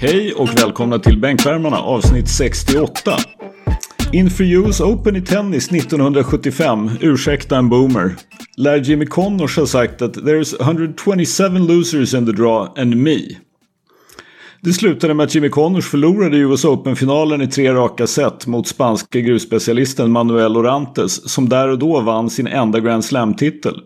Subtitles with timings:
[0.00, 3.10] Hej och välkomna till Bänkvärmarna avsnitt 68.
[4.12, 8.16] Inför US Open i tennis 1975, ursäkta en boomer,
[8.56, 13.18] lär Jimmy Connors ha sagt att “There's 127 losers in the draw and me”.
[14.60, 19.20] Det slutade med att Jimmy Connors förlorade US Open-finalen i tre raka set mot spanska
[19.20, 23.80] grusspecialisten Manuel Orantes som där och då vann sin enda Grand Slam-titel.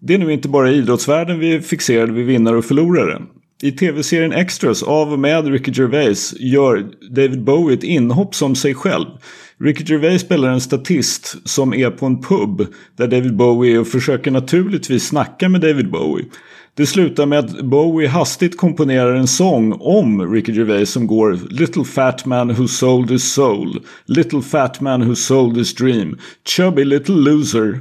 [0.00, 3.22] Det är nu inte bara i idrottsvärlden vi är fixerade vid vinnare och förlorare.
[3.64, 8.74] I tv-serien Extras av och med Ricky Gervais gör David Bowie ett inhopp som sig
[8.74, 9.06] själv.
[9.60, 13.88] Ricky Gervais spelar en statist som är på en pub där David Bowie är och
[13.88, 16.26] försöker naturligtvis snacka med David Bowie.
[16.74, 21.84] Det slutar med att Bowie hastigt komponerar en sång om Ricky Gervais som går Little
[21.84, 26.18] fat man who sold his soul Little fat man who sold his dream
[26.48, 27.80] Chubby little loser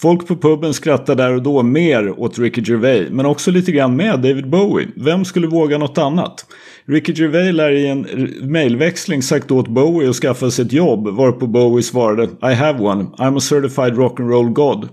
[0.00, 3.96] Folk på puben skrattar där och då mer åt Ricky Gervais men också lite grann
[3.96, 4.88] med David Bowie.
[4.96, 6.46] Vem skulle våga något annat?
[6.84, 8.06] Ricky Gervais lär i en
[8.42, 13.04] mailväxling sagt åt Bowie att skaffa sig ett jobb varpå Bowie svarade I have one,
[13.18, 14.88] I'm a certified rock'n'roll god.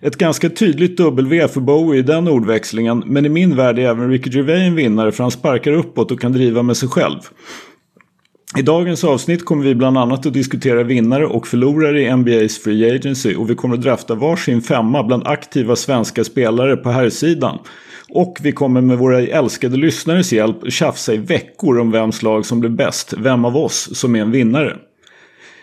[0.00, 4.10] Ett ganska tydligt W för Bowie i den ordväxlingen men i min värld är även
[4.10, 7.20] Ricky Gervais en vinnare för han sparkar uppåt och kan driva med sig själv.
[8.58, 12.96] I dagens avsnitt kommer vi bland annat att diskutera vinnare och förlorare i NBA's Free
[12.96, 17.58] Agency och vi kommer att drafta varsin femma bland aktiva svenska spelare på här sidan.
[18.08, 22.60] Och vi kommer med våra älskade lyssnares hjälp tjafsa i veckor om vems lag som
[22.60, 24.76] blir bäst, vem av oss som är en vinnare.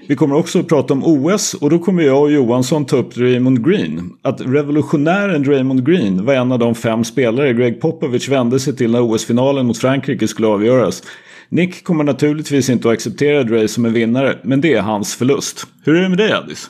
[0.08, 3.18] Vi kommer också att prata om OS och då kommer jag och Johansson ta upp
[3.18, 4.12] Raymond Green.
[4.22, 8.92] Att revolutionären Raymond Green var en av de fem spelare Greg Popovich vände sig till
[8.92, 11.04] när OS-finalen mot Frankrike skulle avgöras.
[11.50, 15.68] Nick kommer naturligtvis inte att acceptera Dre som en vinnare, men det är hans förlust.
[15.84, 16.70] Hur är det med dig Addis?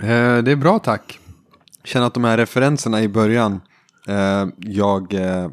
[0.00, 1.18] Eh, det är bra tack.
[1.84, 3.60] Känner att de här referenserna i början,
[4.08, 5.48] eh, jag eh,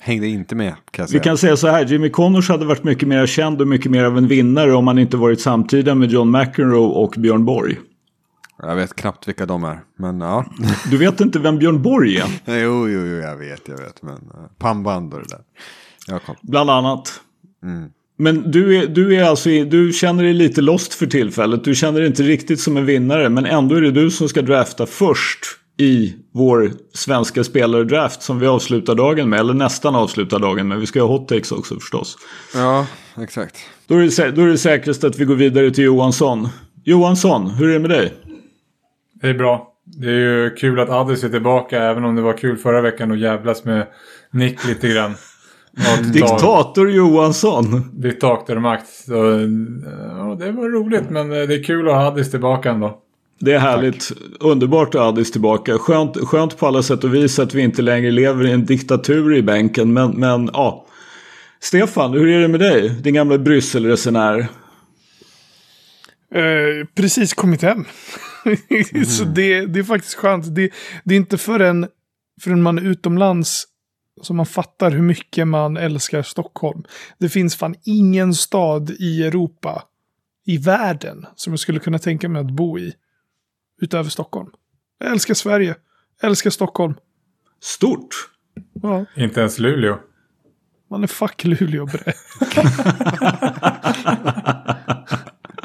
[0.00, 0.74] hängde inte med.
[0.90, 3.90] Kan Vi kan säga så här, Jimmy Connors hade varit mycket mer känd och mycket
[3.90, 7.78] mer av en vinnare om han inte varit samtida med John McEnroe och Björn Borg.
[8.62, 10.44] Jag vet knappt vilka de är, men ja.
[10.90, 12.28] Du vet inte vem Björn Borg är?
[12.62, 14.02] jo, jo, jo, jag vet, jag vet.
[14.02, 16.20] Men uh, pannband och det där.
[16.42, 17.20] Bland annat.
[17.62, 17.88] Mm.
[18.18, 21.64] Men du, är, du, är alltså, du känner dig lite lost för tillfället.
[21.64, 23.28] Du känner dig inte riktigt som en vinnare.
[23.28, 25.38] Men ändå är det du som ska drafta först
[25.76, 29.40] i vår svenska spelare-draft som vi avslutar dagen med.
[29.40, 30.80] Eller nästan avslutar dagen med.
[30.80, 32.16] Vi ska ha hot takes också förstås.
[32.54, 32.86] Ja,
[33.22, 33.56] exakt.
[33.86, 36.48] Då är, det, då är det säkrast att vi går vidare till Johansson.
[36.84, 38.14] Johansson, hur är det med dig?
[39.20, 39.66] Det är bra.
[39.84, 41.82] Det är ju kul att Addis är tillbaka.
[41.82, 43.86] Även om det var kul förra veckan att jävlas med
[44.30, 45.14] Nick lite grann.
[46.12, 47.90] Diktator Johansson.
[47.92, 48.86] Diktatormakt.
[48.88, 49.14] Så,
[50.18, 52.98] ja, det var roligt men det är kul att ha Addis tillbaka ändå.
[53.40, 54.08] Det är härligt.
[54.08, 54.18] Tack.
[54.40, 55.78] Underbart att ha Addis tillbaka.
[55.78, 59.34] Skönt, skönt på alla sätt och vis att vi inte längre lever i en diktatur
[59.34, 59.92] i bänken.
[59.92, 60.86] Men, men ja.
[61.60, 62.88] Stefan, hur är det med dig?
[62.88, 64.38] Din gamla Brysselresenär.
[66.34, 67.84] Eh, precis kommit hem.
[68.44, 69.04] Mm.
[69.04, 70.54] så det, det är faktiskt skönt.
[70.54, 70.70] Det,
[71.04, 71.86] det är inte förrän,
[72.42, 73.64] förrän man är utomlands
[74.20, 76.84] så man fattar hur mycket man älskar Stockholm.
[77.18, 79.82] Det finns fan ingen stad i Europa,
[80.46, 82.94] i världen, som jag skulle kunna tänka mig att bo i.
[83.82, 84.50] Utöver Stockholm.
[84.98, 85.74] Jag älskar Sverige.
[86.20, 86.94] Jag älskar Stockholm.
[87.60, 88.08] Stort.
[88.82, 89.04] Ja.
[89.16, 89.98] Inte ens Luleå.
[90.90, 92.12] Man är fuck Luleå bre.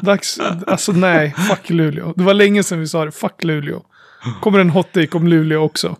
[0.00, 2.12] Dags, alltså nej, fuck Luleå.
[2.16, 3.82] Det var länge sedan vi sa det, fuck Luleå.
[4.40, 5.96] Kommer en hot take om Luleå också.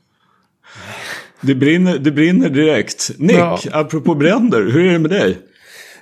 [1.46, 3.10] Det brinner, det brinner direkt.
[3.18, 3.58] Nick, ja.
[3.72, 5.38] apropå bränder, hur är det med dig?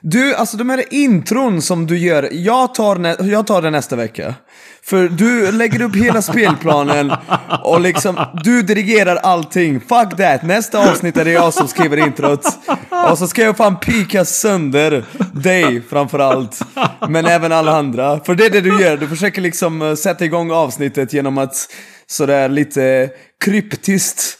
[0.01, 4.35] Du, alltså de här intron som du gör, jag tar, jag tar det nästa vecka.
[4.83, 7.13] För du lägger upp hela spelplanen
[7.65, 9.81] och liksom, du dirigerar allting.
[9.81, 12.47] Fuck that, nästa avsnitt är det jag som skriver introt.
[13.11, 16.61] Och så ska jag fan pika sönder dig framförallt.
[17.09, 18.21] Men även alla andra.
[18.21, 21.69] För det är det du gör, du försöker liksom eh, sätta igång avsnittet genom att
[22.07, 23.11] sådär lite
[23.45, 24.39] kryptiskt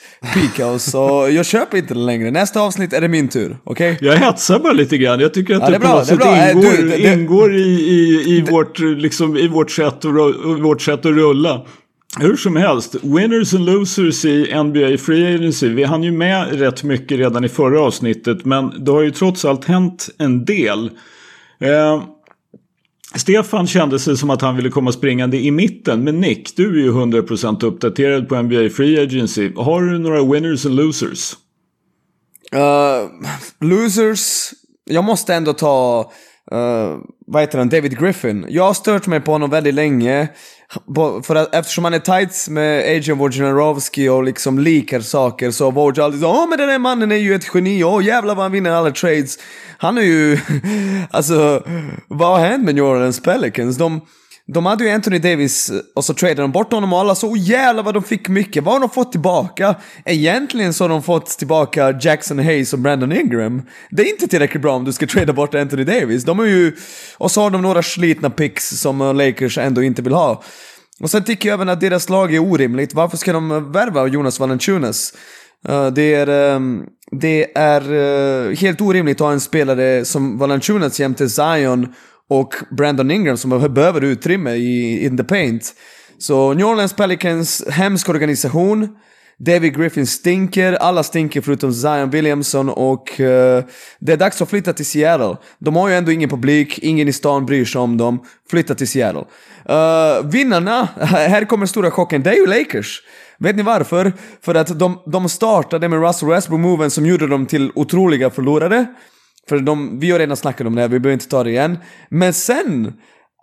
[0.63, 0.95] oss.
[0.95, 2.31] Och jag köper inte den längre.
[2.31, 3.57] Nästa avsnitt är det min tur.
[3.65, 3.93] Okej?
[3.93, 4.09] Okay?
[4.09, 5.21] Jag hetsar bara lite grann.
[5.21, 8.25] Jag tycker att ja, det, det på något sätt ingår, du, det, ingår i, i,
[8.37, 10.15] i, det, vårt, liksom, i vårt, sätt att,
[10.61, 11.67] vårt sätt att rulla.
[12.21, 15.69] Hur som helst, winners and losers i NBA Free Agency.
[15.69, 18.45] Vi hann ju med rätt mycket redan i förra avsnittet.
[18.45, 20.91] Men det har ju trots allt hänt en del.
[21.61, 22.03] Eh,
[23.17, 26.05] Stefan kände sig som att han ville komma springande i mitten.
[26.05, 29.53] Men Nick, du är ju 100% uppdaterad på NBA Free Agency.
[29.57, 31.37] Har du några winners and losers?
[32.55, 33.11] Uh,
[33.61, 34.51] losers.
[34.85, 36.01] Jag måste ändå ta
[36.53, 38.47] uh, vad heter han, David Griffin.
[38.49, 40.29] Jag har stört mig på honom väldigt länge.
[41.23, 45.73] För att, eftersom han är tights med Adrian Wojnarowski och liksom likar saker så har
[45.73, 48.45] Woj alltid så åh men den där mannen är ju ett geni, åh jävlar vad
[48.45, 49.39] han vinner alla trades.
[49.79, 50.39] Han är ju,
[51.11, 51.63] alltså,
[52.09, 53.77] vad har hänt med New Orleans Pelicans?
[53.77, 54.01] De,
[54.47, 57.31] de hade ju Anthony Davis eh, och så tradade de bort honom och alla så
[57.31, 58.65] oh, jävlar vad de fick mycket.
[58.65, 59.75] Vad har de fått tillbaka?
[60.05, 63.63] Egentligen så har de fått tillbaka Jackson Hayes och Brandon Ingram.
[63.91, 66.25] Det är inte tillräckligt bra om du ska trada bort Anthony Davis.
[66.25, 66.77] De är ju...
[67.17, 70.43] Och så har de några slitna picks som eh, Lakers ändå inte vill ha.
[71.01, 72.95] Och sen tycker jag även att deras lag är orimligt.
[72.95, 75.15] Varför ska de eh, värva Jonas Valanciunas?
[75.95, 81.95] Det är, ehm, det är helt orimligt att ha en spelare som Valanciunas jämte Zion
[82.31, 85.75] och Brandon Ingram som behöver utrymme i in the paint.
[86.19, 88.89] Så New Orleans Pelicans, hemsk organisation.
[89.39, 93.27] David Griffin stinker, alla stinker förutom Zion Williamson och uh,
[93.99, 95.37] det är dags att flytta till Seattle.
[95.59, 98.25] De har ju ändå ingen publik, ingen i stan bryr sig om dem.
[98.51, 99.25] Flytta till Seattle.
[99.71, 103.03] Uh, vinnarna, här kommer stora chocken, det är ju Lakers.
[103.39, 104.13] Vet ni varför?
[104.43, 108.87] För att de, de startade med Russell Westbrook-moven som gjorde dem till otroliga förlorare.
[109.49, 111.79] För de, vi har redan snackat om det här, vi behöver inte ta det igen.
[112.09, 112.93] Men sen,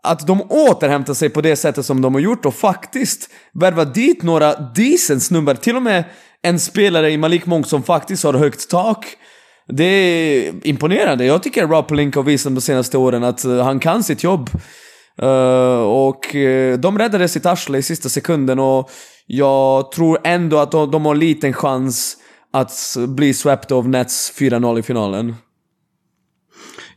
[0.04, 4.24] att de återhämtar sig på det sättet som de har gjort och faktiskt värvar dit
[4.24, 5.54] några decent snubbar.
[5.54, 6.04] Till och med
[6.42, 9.06] en spelare i Malik Monk som faktiskt har högt tak.
[9.68, 11.26] Det är imponerande.
[11.26, 14.50] Jag tycker Rob Pelinka har visat de senaste åren att eh, han kan sitt jobb.
[15.24, 18.90] Uh, och uh, de räddade sitt arsle i sista sekunden och
[19.28, 22.18] jag tror ändå att de, de har en liten chans
[22.54, 25.36] att bli swept av Nets 4-0 i finalen.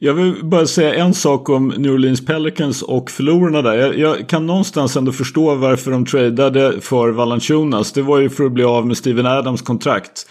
[0.04, 3.76] Jag vill bara säga en sak om New Orleans Pelicans och förlorarna där.
[3.76, 7.92] Jag, jag kan någonstans ändå förstå varför de tradade för Valanciunas.
[7.92, 10.26] Det var ju för att bli av med Steven Adams kontrakt.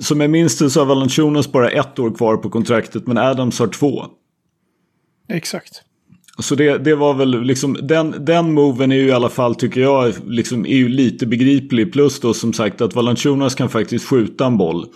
[0.00, 3.58] Som jag minns det så har Valanciunas bara ett år kvar på kontraktet men Adams
[3.58, 4.04] har två.
[5.28, 5.82] Exakt.
[6.38, 9.80] Så det, det var väl liksom, den, den moven är ju i alla fall tycker
[9.80, 11.92] jag liksom, är ju lite begriplig.
[11.92, 14.86] Plus då som sagt att Valanciunas kan faktiskt skjuta en boll.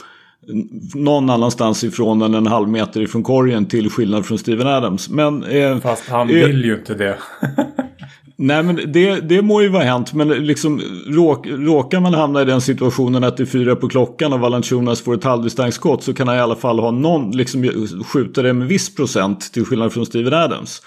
[0.95, 5.09] Någon annanstans ifrån än en halv meter ifrån korgen till skillnad från Steven Adams.
[5.09, 7.19] Men, eh, Fast han eh, vill ju inte det.
[8.37, 10.13] Nej men det, det må ju vara hänt.
[10.13, 14.33] Men liksom råk, råkar man hamna i den situationen att det är fyra på klockan
[14.33, 17.65] och Valanciunas får ett halvdistansskott så kan han i alla fall ha någon, liksom
[18.05, 20.83] skjuta det med viss procent till skillnad från Steven Adams.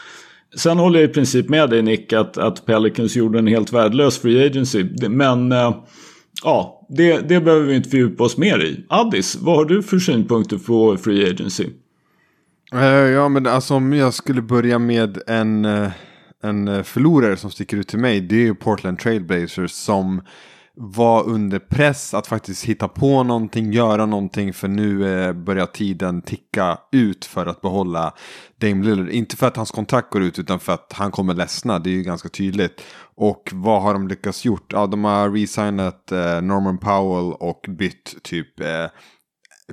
[0.55, 4.17] Sen håller jag i princip med dig Nick att, att Pelicans gjorde en helt värdelös
[4.17, 4.85] free agency.
[5.09, 5.75] Men eh,
[6.43, 8.85] ja, det, det behöver vi inte fördjupa oss mer i.
[8.89, 11.67] Addis, vad har du för synpunkter på free agency?
[12.73, 15.91] Eh, ja, men alltså om jag skulle börja med en, eh,
[16.43, 18.21] en eh, förlorare som sticker ut till mig.
[18.21, 20.21] Det är ju Portland Trailblazers som
[20.75, 24.53] var under press att faktiskt hitta på någonting, göra någonting.
[24.53, 28.13] För nu eh, börjar tiden ticka ut för att behålla
[28.57, 29.09] Dame Lillard.
[29.09, 31.79] Inte för att hans kontrakt går ut utan för att han kommer ledsna.
[31.79, 32.81] Det är ju ganska tydligt.
[33.15, 34.73] Och vad har de lyckats gjort?
[34.73, 38.87] Ja, de har resignat eh, Norman Powell och bytt typ eh,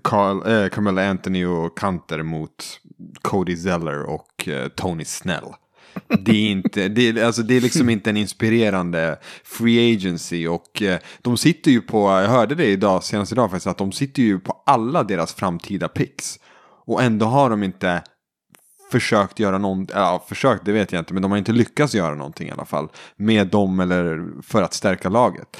[0.02, 2.80] Carl, eh, Carmella Anthony och Kanter mot
[3.22, 5.44] Cody Zeller och eh, Tony Snell.
[6.20, 10.82] Det är, inte, det, är, alltså det är liksom inte en inspirerande free agency och
[10.82, 14.22] eh, de sitter ju på, jag hörde det idag, senast idag faktiskt, att de sitter
[14.22, 16.38] ju på alla deras framtida picks.
[16.86, 18.02] Och ändå har de inte
[18.90, 22.14] försökt göra någonting, ja försökt det vet jag inte, men de har inte lyckats göra
[22.14, 22.88] någonting i alla fall.
[23.16, 25.56] Med dem eller för att stärka laget.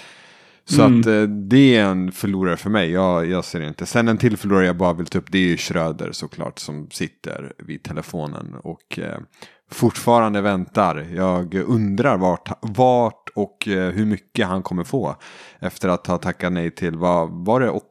[0.65, 1.01] Så Mm.
[1.01, 3.87] att eh, det är en förlorare för mig, jag, jag ser det inte.
[3.87, 6.91] Sen en till förlorare jag bara vill ta upp, det är ju Schröder såklart som
[6.91, 9.19] sitter vid telefonen och eh,
[9.71, 11.07] fortfarande väntar.
[11.15, 15.17] Jag undrar vart, vart och eh, hur mycket han kommer få
[15.59, 17.87] efter att ha tackat nej till, vad var det 80?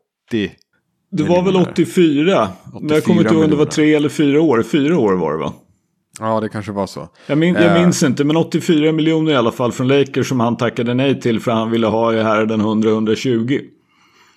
[1.12, 1.72] Det var väl miljoner?
[1.72, 2.50] 84?
[2.82, 4.64] Men jag kommer inte ihåg om det var tre eller fyra år.
[4.64, 5.54] Fyra år var det va?
[6.20, 7.10] Ja, det kanske var så.
[7.28, 7.82] Jag, min, jag Eh.
[7.82, 11.40] minns inte, men 84 miljoner i alla fall från Lakers som han tackade nej till
[11.40, 13.62] för han ville ha i här den 100-120.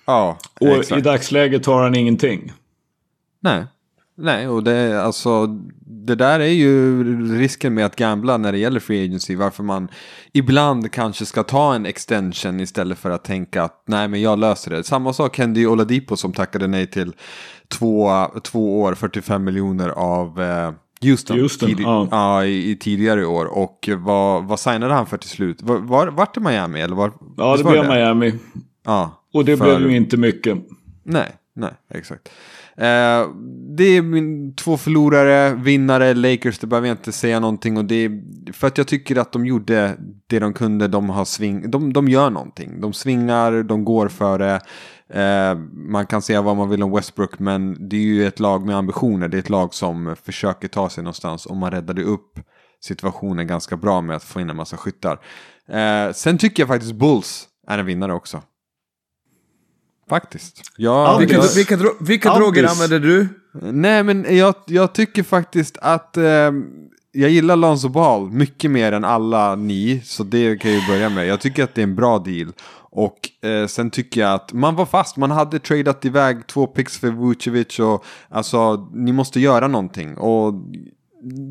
[0.05, 0.99] Ja, Och exakt.
[0.99, 2.51] i dagsläget har han ingenting.
[3.41, 3.65] Nej.
[4.17, 5.47] Nej, och det, alltså,
[6.05, 7.03] det där är ju
[7.37, 9.35] risken med att gambla när det gäller free agency.
[9.35, 9.87] Varför man
[10.33, 14.71] ibland kanske ska ta en extension istället för att tänka att nej men jag löser
[14.71, 14.83] det.
[14.83, 17.13] Samma sak hände ju Oladipo som tackade nej till
[17.67, 18.11] två,
[18.43, 21.75] två år, 45 miljoner av eh, Houston, Houston,
[22.11, 22.45] ja.
[22.45, 23.45] i, i tidigare år.
[23.45, 25.61] Och vad, vad signade han för till slut?
[25.61, 27.11] Var, var, vart det Miami eller var?
[27.37, 28.33] Ja, det var blev Miami.
[28.85, 30.57] Ja, Och det för- blev ju inte mycket.
[31.03, 32.29] Nej, nej, exakt.
[32.77, 33.27] Eh,
[33.77, 37.77] det är min två förlorare, vinnare, Lakers, det behöver jag inte säga någonting.
[37.77, 38.21] Och det är,
[38.53, 42.07] för att jag tycker att de gjorde det de kunde, de, har sving, de, de
[42.07, 42.81] gör någonting.
[42.81, 44.59] De svingar, de går för det.
[45.19, 48.65] Eh, man kan säga vad man vill om Westbrook, men det är ju ett lag
[48.65, 49.27] med ambitioner.
[49.27, 52.39] Det är ett lag som försöker ta sig någonstans och man räddade upp
[52.83, 55.19] situationen ganska bra med att få in en massa skyttar.
[55.69, 58.41] Eh, sen tycker jag faktiskt Bulls är en vinnare också.
[60.09, 60.61] Faktiskt.
[60.77, 63.27] Jag, Vilka, jag, vilka, dro- vilka droger använder du?
[63.71, 66.51] nej men jag, jag tycker faktiskt att eh,
[67.11, 70.01] jag gillar Lonzo Ball mycket mer än alla ni.
[70.05, 71.27] Så det kan jag ju börja med.
[71.27, 72.51] Jag tycker att det är en bra deal.
[72.95, 75.17] Och eh, sen tycker jag att man var fast.
[75.17, 77.79] Man hade tradat iväg två picks för Vucevic.
[77.79, 80.17] Och alltså, ni måste göra någonting.
[80.17, 80.53] Och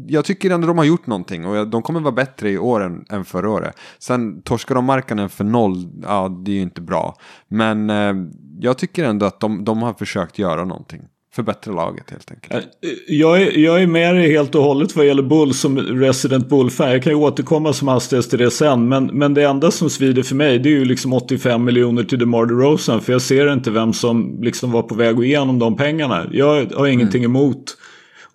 [0.06, 3.04] jag tycker ändå de har gjort någonting och de kommer vara bättre i år än,
[3.10, 3.76] än förra året.
[3.98, 7.16] Sen torskar de marknaden för noll, ja det är ju inte bra.
[7.48, 8.14] Men eh,
[8.62, 11.00] jag tycker ändå att de, de har försökt göra någonting.
[11.34, 12.52] Förbättra laget helt enkelt.
[12.54, 16.48] Eh, Jag är, jag är med dig helt och hållet vad gäller Bulls som resident
[16.48, 16.90] Bull-fan.
[16.90, 18.88] Jag kan ju återkomma som hastigast till det sen.
[18.88, 22.18] Men, men det enda som svider för mig det är ju liksom 85 miljoner till
[22.18, 23.00] DeMar DeRozan.
[23.00, 26.26] För jag ser inte vem som liksom var på väg att igenom de pengarna.
[26.32, 27.76] Jag har ingenting emot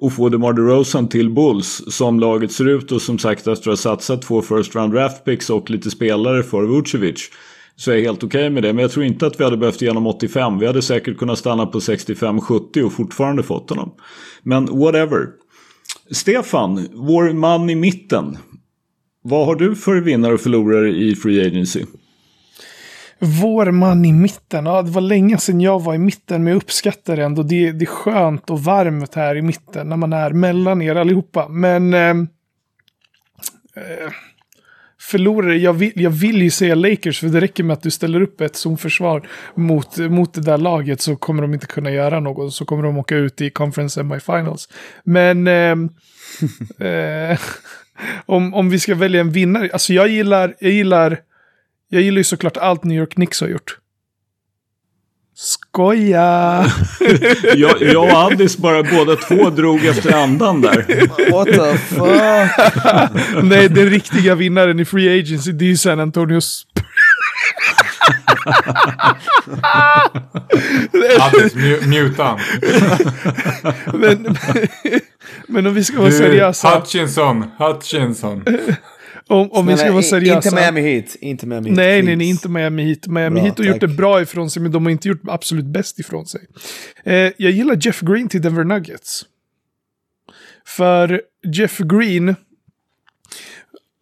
[0.01, 2.91] att få DeMar DeRozan till Bulls som laget ser ut.
[2.91, 6.43] Och som sagt efter att ha satsat två first round draft picks och lite spelare
[6.43, 7.29] för Vucevic.
[7.79, 8.73] Så är jag helt okej med det.
[8.73, 10.59] Men jag tror inte att vi hade behövt igenom 85.
[10.59, 13.93] Vi hade säkert kunnat stanna på 65-70 och fortfarande fått honom.
[14.43, 15.27] Men whatever.
[16.11, 18.37] Stefan, vår man i mitten.
[19.21, 21.85] Vad har du för vinnare och förlorare i Free Agency?
[23.19, 24.65] Vår man i mitten.
[24.65, 27.43] Ja, det var länge sedan jag var i mitten, men jag uppskattar det ändå.
[27.43, 31.47] Det, det är skönt och varmt här i mitten när man är mellan er allihopa.
[31.49, 31.93] Men...
[31.93, 32.27] Ehm,
[33.75, 34.11] eh, Eh,
[35.07, 38.21] förlorare, jag vill, jag vill ju säga Lakers, för det räcker med att du ställer
[38.21, 42.53] upp ett zonförsvar mot, mot det där laget så kommer de inte kunna göra något.
[42.53, 44.69] Så kommer de åka ut i conference semifinals.
[45.03, 45.47] Men...
[45.47, 45.89] ehm,
[46.79, 47.39] eh,
[48.25, 49.69] om, om vi ska välja en vinnare.
[49.73, 51.19] Alltså jag gillar, jag gillar,
[51.89, 53.77] jag gillar ju såklart allt New York Knicks har gjort.
[55.39, 56.65] Skoja!
[57.55, 60.85] Jag, jag och Addis bara båda två drog efter andan där.
[61.31, 63.43] What the fuck?
[63.43, 66.83] Nej, den riktiga vinnaren i Free Agency, det är ju San Antonio Spurs.
[71.19, 72.39] Addis, mu- muta han.
[73.99, 74.37] men,
[75.47, 76.69] men om vi ska vara Du, seriösa.
[76.79, 78.43] Hutchinson, Hutchinson.
[79.27, 80.49] Om, om vi ska vara seriösa.
[80.49, 81.15] Inte Miami Heat.
[81.15, 81.77] Inte Miami Heat.
[81.77, 83.07] Nej, nej, nej, inte Miami Heat.
[83.07, 83.89] Miami Bra, Heat har gjort tack.
[83.89, 86.41] det bra ifrån sig, men de har inte gjort absolut bäst ifrån sig.
[87.03, 89.25] Eh, jag gillar Jeff Green till Denver Nuggets.
[90.65, 91.21] För
[91.55, 92.35] Jeff Green,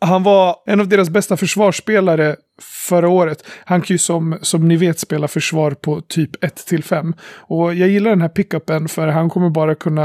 [0.02, 3.46] han var en av deras bästa försvarsspelare förra året.
[3.66, 7.14] Han kan ju som, som ni vet spela försvar på typ 1 till 5.
[7.22, 10.04] Och jag gillar den här pickupen för han kommer bara kunna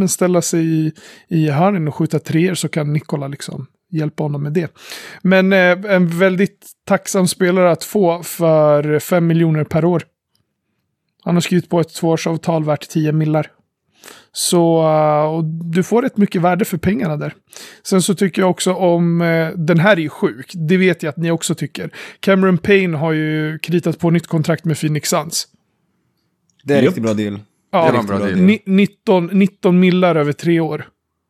[0.00, 0.92] ja, ställa sig i,
[1.28, 4.76] i hörnen och skjuta treor så kan Nikola liksom hjälpa honom med det.
[5.22, 5.58] Men eh,
[5.94, 10.02] en väldigt tacksam spelare att få för 5 miljoner per år.
[11.24, 13.50] Han har skrivit på ett tvåårsavtal värt 10 millar.
[14.32, 17.34] Så eh, och du får rätt mycket värde för pengarna där.
[17.82, 21.10] Sen så tycker jag också om, eh, den här är ju sjuk, det vet jag
[21.10, 21.90] att ni också tycker.
[22.20, 25.46] Cameron Payne har ju kritat på nytt kontrakt med Phoenix Suns.
[26.64, 27.40] Det är en riktigt bra deal.
[27.70, 28.36] Ja, Det var en bra deal.
[28.40, 30.86] ni- 19, 19 millar över tre år.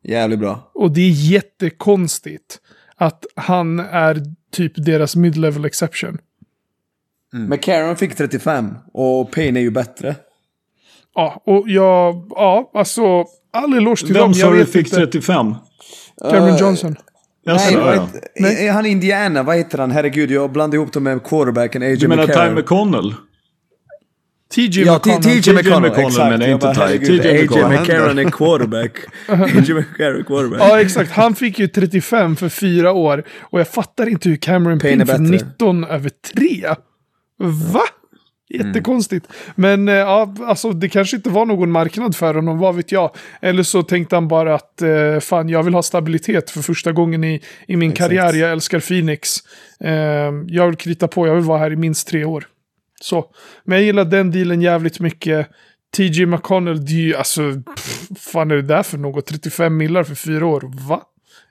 [0.07, 0.71] Jävligt bra.
[0.73, 2.59] Och det är jättekonstigt
[2.95, 4.21] att han är
[4.51, 6.17] typ deras mid-level exception.
[7.33, 10.15] Men Karen fick 35 och Payne är ju bättre.
[11.15, 14.33] Ja, och jag, ja, alltså, all eloge till Vem dem.
[14.33, 14.95] sa Jag du fick inte.
[14.95, 15.55] 35?
[16.21, 16.95] Cameron Eh, Johnson.
[17.45, 18.07] Nej, vad ja.
[18.35, 19.43] heter, är han Indiana?
[19.43, 19.91] Vad heter han?
[19.91, 22.55] Herregud, jag blandade ihop dem med quarterbacken AJ Du menar Ty McCarron.
[22.55, 23.13] McConnell?
[24.55, 25.21] TJ Ja, McConnell.
[25.21, 26.17] TJ TJ McConnell, exakt.
[26.17, 27.47] men inte TJ.
[27.67, 28.91] McCarron är quarterback.
[29.27, 30.61] AJ McCarron quarterback.
[30.61, 31.11] Ja, exakt.
[31.11, 33.23] Han fick ju 35 för fyra år.
[33.41, 35.23] Och jag fattar inte hur Cameron Payne är bättre.
[35.23, 36.67] 19 över 3.
[37.73, 37.81] Va?
[38.49, 39.27] Jättekonstigt.
[39.55, 43.15] Men eh, ja, alltså det kanske inte var någon marknad för honom, vad vet jag.
[43.41, 47.23] Eller så tänkte han bara att eh, fan, jag vill ha stabilitet för första gången
[47.23, 48.09] i, i min Exakt.
[48.09, 48.33] karriär.
[48.33, 49.29] Jag älskar Phoenix.
[49.79, 49.91] Eh,
[50.47, 52.47] jag vill krita på, jag vill vara här i minst tre år.
[53.01, 53.25] Så.
[53.63, 55.47] Men jag gillar den dealen jävligt mycket.
[55.97, 57.41] TJ McConnell, det är ju alltså,
[57.75, 59.25] pff, fan är det där för något?
[59.25, 61.01] 35 millar för fyra år, va?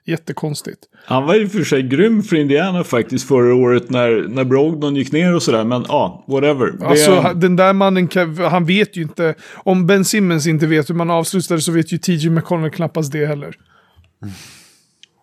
[0.05, 0.77] Jättekonstigt.
[1.05, 5.11] Han var ju för sig grym för Indiana faktiskt förra året när, när Brogdon gick
[5.11, 5.63] ner och sådär.
[5.63, 6.71] Men ja, whatever.
[6.79, 10.89] Det- Alltså den där mannen, kan, han vet ju inte, om Ben Simmons inte vet
[10.89, 13.55] hur man avslutar så vet ju TJ McConnell knappast det heller.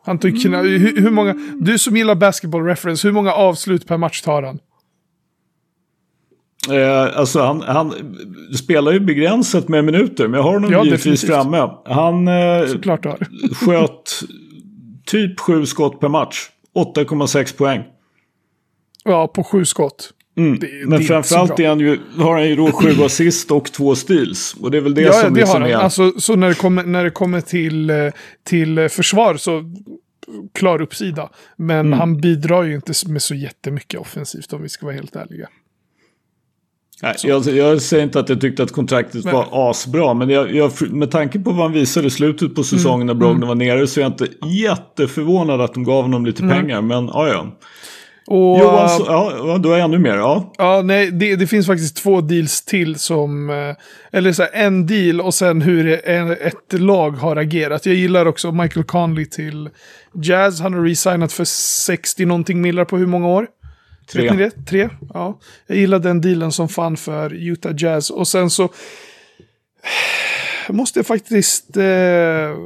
[0.07, 3.97] Han ju kna- hur, hur många, du som gillar basketball reference, hur många avslut per
[3.97, 4.59] match tar han?
[6.71, 7.92] Eh, alltså han, han
[8.56, 11.30] spelar ju begränsat med minuter, men jag har honom Ja, givetvis definitivt.
[11.52, 11.71] framme.
[11.87, 13.18] Han eh, Såklart du har.
[13.54, 14.21] sköt
[15.06, 16.37] typ sju skott per match.
[16.97, 17.83] 8,6 poäng.
[19.04, 20.11] Ja, på sju skott.
[20.37, 20.59] Mm.
[20.59, 23.73] Det- det Men är framförallt är han ju, har han ju då sju assist och
[23.73, 24.56] två steals.
[24.61, 25.80] Och det är väl det Ja, som det liksom har han.
[25.80, 25.85] är...
[25.85, 27.97] Alltså, så när det kommer, när det kommer till, eh,
[28.44, 29.62] till eh, försvar så
[30.54, 31.30] klar uppsida.
[31.56, 31.99] Men Mm.
[31.99, 35.49] han bidrar ju inte med så jättemycket offensivt om vi ska vara helt ärliga.
[37.03, 39.35] Nej, jag, jag säger inte att jag tyckte att kontraktet Nej.
[39.35, 43.07] var asbra, men jag, jag, med tanke på vad han visade i slutet på säsongen
[43.07, 46.81] när Brogdon var nere så är jag inte jätteförvånad att de gav honom lite pengar.
[46.83, 47.47] Men ja, ja.
[48.27, 50.17] Och, Johan, så, ja, då är ännu mer.
[50.17, 50.53] Ja.
[50.59, 53.51] Ja, nej, det, det finns faktiskt två deals till som...
[53.51, 53.77] eh,
[54.19, 57.87] Eller så här, en deal och sen hur en, ett lag har agerat.
[57.87, 59.71] Jag gillar också Michael Conley till
[60.23, 60.61] Jazz.
[60.61, 63.47] Han har resignat för 60 någonting millar på hur många år?
[64.13, 64.23] Tre.
[64.23, 64.51] Vet ni det?
[64.67, 64.89] Tre?
[65.15, 65.41] Ja.
[65.67, 68.11] Jag gillar den dealen som fan för Utah Jazz.
[68.11, 68.73] Och sen så...
[70.69, 72.57] Måste jag faktiskt eh,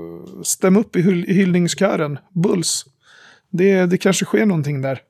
[0.44, 2.18] stämma upp i hyll hyllningskören.
[2.34, 2.84] Bulls.
[3.50, 5.00] Det, det kanske sker någonting där.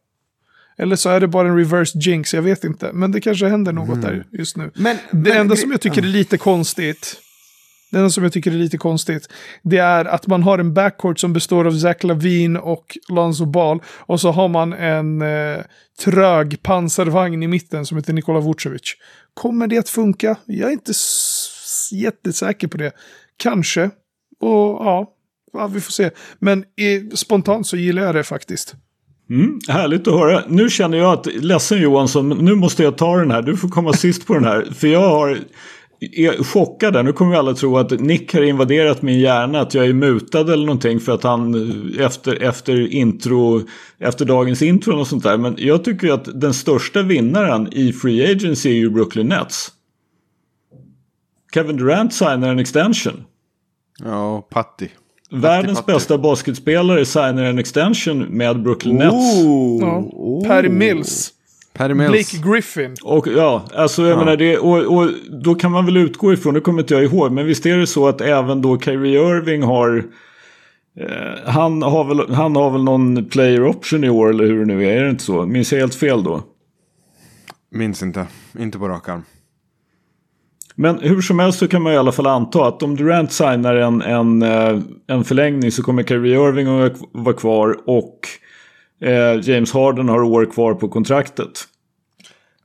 [0.79, 2.93] Eller så är det bara en reverse jinx, jag vet inte.
[2.93, 4.71] Men det kanske händer något där just nu.
[4.75, 7.21] Men, Det men, enda som jag tycker är lite konstigt.
[7.91, 9.29] Det enda som jag tycker är lite konstigt.
[9.63, 13.81] Det är att man har en backcourt som består av Zach Lavin och Lonzo Ball.
[13.89, 15.59] Och så har man en eh,
[16.05, 18.95] trög pansarvagn i mitten som heter Nikola Vucevic.
[19.35, 20.37] Kommer det att funka?
[20.47, 22.93] Jag är inte s- jättesäker på det.
[23.37, 23.85] Kanske.
[24.41, 24.51] Och
[24.87, 25.07] ja,
[25.53, 26.11] ja vi får se.
[26.39, 28.75] Men eh, spontant så gillar jag det faktiskt.
[29.31, 30.43] Mm, härligt att höra.
[30.49, 33.43] Nu känner jag att, ledsen Johansson, nu måste jag ta den här.
[33.43, 34.69] Du får komma sist på den här.
[34.75, 35.39] För jag har,
[36.01, 37.03] är chockad där.
[37.03, 39.61] Nu kommer vi alla tro att Nick har invaderat min hjärna.
[39.61, 41.55] Att jag är mutad eller någonting för att han
[41.99, 43.63] eh, efter, efter intro,
[43.99, 45.37] efter dagens intro och sånt där.
[45.39, 49.69] Men jag tycker att den största vinnaren i Free Agency är ju Brooklyn Nets.
[51.55, 53.25] Kevin Durant signar en extension.
[54.05, 54.89] Ja, Patti.
[55.31, 55.93] Världens Patti.
[55.93, 59.15] bästa basketspelare signar en extension med Brooklyn Nets.
[59.15, 59.99] Oh, Ja.
[60.13, 60.47] oh.
[60.49, 61.33] Perry Mills.
[61.79, 62.11] Perry Mills.
[62.33, 62.95] Blake Griffin.
[63.03, 64.17] Och ja, alltså jag Ja.
[64.19, 65.11] menar det, och, och
[65.43, 67.87] då kan man väl utgå ifrån, det kommer inte jag ihåg, men visst är det
[67.87, 70.05] så att även då Kyrie Irving har
[71.01, 71.07] eh,
[71.51, 74.85] han, har väl, han har väl någon player option i år eller hur det nu
[74.89, 75.47] är, är det inte så?
[75.47, 76.43] Minns jag helt fel då?
[77.71, 78.27] Minns inte.
[78.59, 79.23] Inte på rak arm.
[80.75, 83.75] Men hur som helst så kan man i alla fall anta att om Durant signar
[83.77, 88.19] en, en, eh, en förlängning så kommer Kyrie Irving att vara kvar och
[89.03, 91.68] eh, James Harden har år kvar på kontraktet.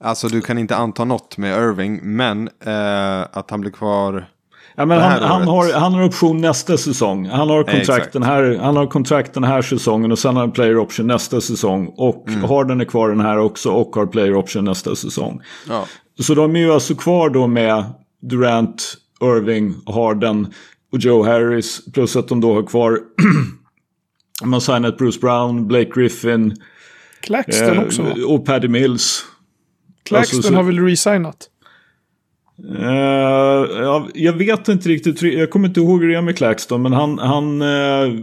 [0.03, 4.29] Alltså du kan inte anta något med Irving, men eh, att han blir kvar.
[4.75, 7.29] Ja, men han, han, har, han har option nästa säsong.
[7.29, 10.51] Han har, kontrakt den här, han har kontrakt den här säsongen och sen har han
[10.51, 11.93] player option nästa säsong.
[11.97, 12.43] Och Mm.
[12.43, 15.41] Harden är kvar den här också och har player option nästa säsong.
[15.69, 15.85] Ja.
[16.19, 17.83] Så de är ju alltså kvar då med
[18.21, 20.53] Durant, Irving, Harden
[20.91, 21.81] och Joe Harris.
[21.93, 22.99] Plus att de då har kvar
[24.43, 26.55] man signat Bruce Brown, Blake Griffin
[27.21, 29.25] Claxton eh, också och Paddy Mills.
[30.03, 31.49] Claxton alltså, så- har väl resignat?
[32.79, 32.85] Eh,
[33.83, 36.93] ja, jag vet inte riktigt, jag kommer inte ihåg hur det är med Claxton, men
[36.93, 38.13] han, han eh,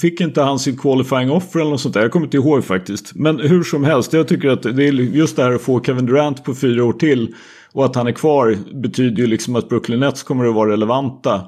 [0.00, 2.00] fick inte han sitt qualifying offer eller något sånt där.
[2.02, 3.14] Jag kommer inte ihåg faktiskt.
[3.14, 6.06] Men hur som helst, jag tycker att det är just det här att få Kevin
[6.06, 7.34] Durant på fyra år till
[7.72, 11.42] och att han är kvar betyder ju liksom att Brooklyn Nets kommer att vara relevanta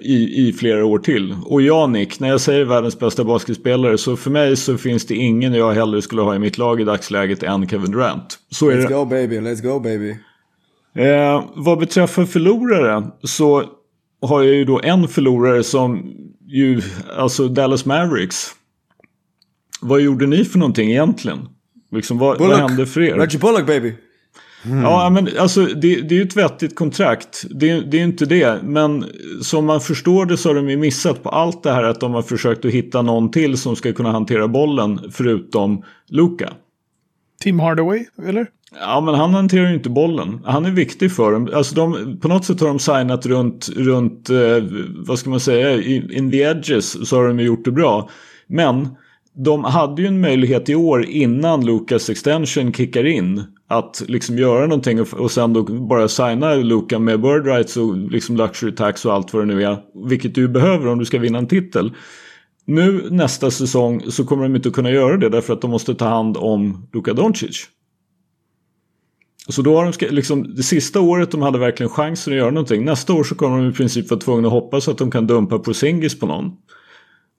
[0.00, 1.36] i, i flera år till.
[1.44, 5.14] Och jag Nick, när jag säger världens bästa basketspelare så för mig så finns det
[5.14, 8.38] ingen jag hellre skulle ha i mitt lag i dagsläget än Kevin Durant.
[8.50, 8.86] Så är det.
[8.86, 10.16] Let's go baby, let's go baby.
[10.94, 13.64] Eh, vad beträffar förlorare så
[14.22, 16.12] har jag ju då en förlorare som
[16.46, 16.80] ju,
[17.16, 18.46] alltså Dallas Mavericks.
[19.80, 21.48] Vad gjorde ni för någonting egentligen?
[21.92, 23.14] Liksom, vad, vad hände för er?
[23.14, 23.94] Reggie Bullock baby.
[24.62, 27.44] Ja, men alltså det, det är ju ett vettigt kontrakt.
[27.50, 28.62] Det, det är inte det.
[28.62, 29.04] Men
[29.42, 32.14] som man förstår det så har de ju missat på allt det här att de
[32.14, 36.52] har försökt att hitta någon till som ska kunna hantera bollen förutom Luka.
[37.40, 38.46] Tim Hardaway, eller?
[38.80, 40.40] Ja, men han hanterar ju inte bollen.
[40.44, 41.48] Han är viktig för dem.
[41.54, 44.36] Alltså de, på något sätt har de signat runt, runt eh,
[45.06, 48.08] vad ska man säga, in the edges så har de ju gjort det bra.
[48.46, 48.88] Men
[49.34, 54.66] de hade ju en möjlighet i år innan Lucas extension kickar in att liksom göra
[54.66, 59.04] någonting och, och sen då bara signa Luka med bird rights och liksom luxury tax
[59.04, 59.78] och allt vad det nu är.
[60.08, 61.92] Vilket du behöver om du ska vinna en titel.
[62.64, 65.94] Nu nästa säsong så kommer de inte att kunna göra det därför att de måste
[65.94, 67.66] ta hand om Luka Doncic.
[69.48, 72.84] Så då har de, liksom, det sista året de hade verkligen chansen att göra någonting.
[72.84, 75.58] Nästa år så kommer de i princip vara tvungna att hoppas att de kan dumpa
[75.58, 76.52] Porzingis på någon.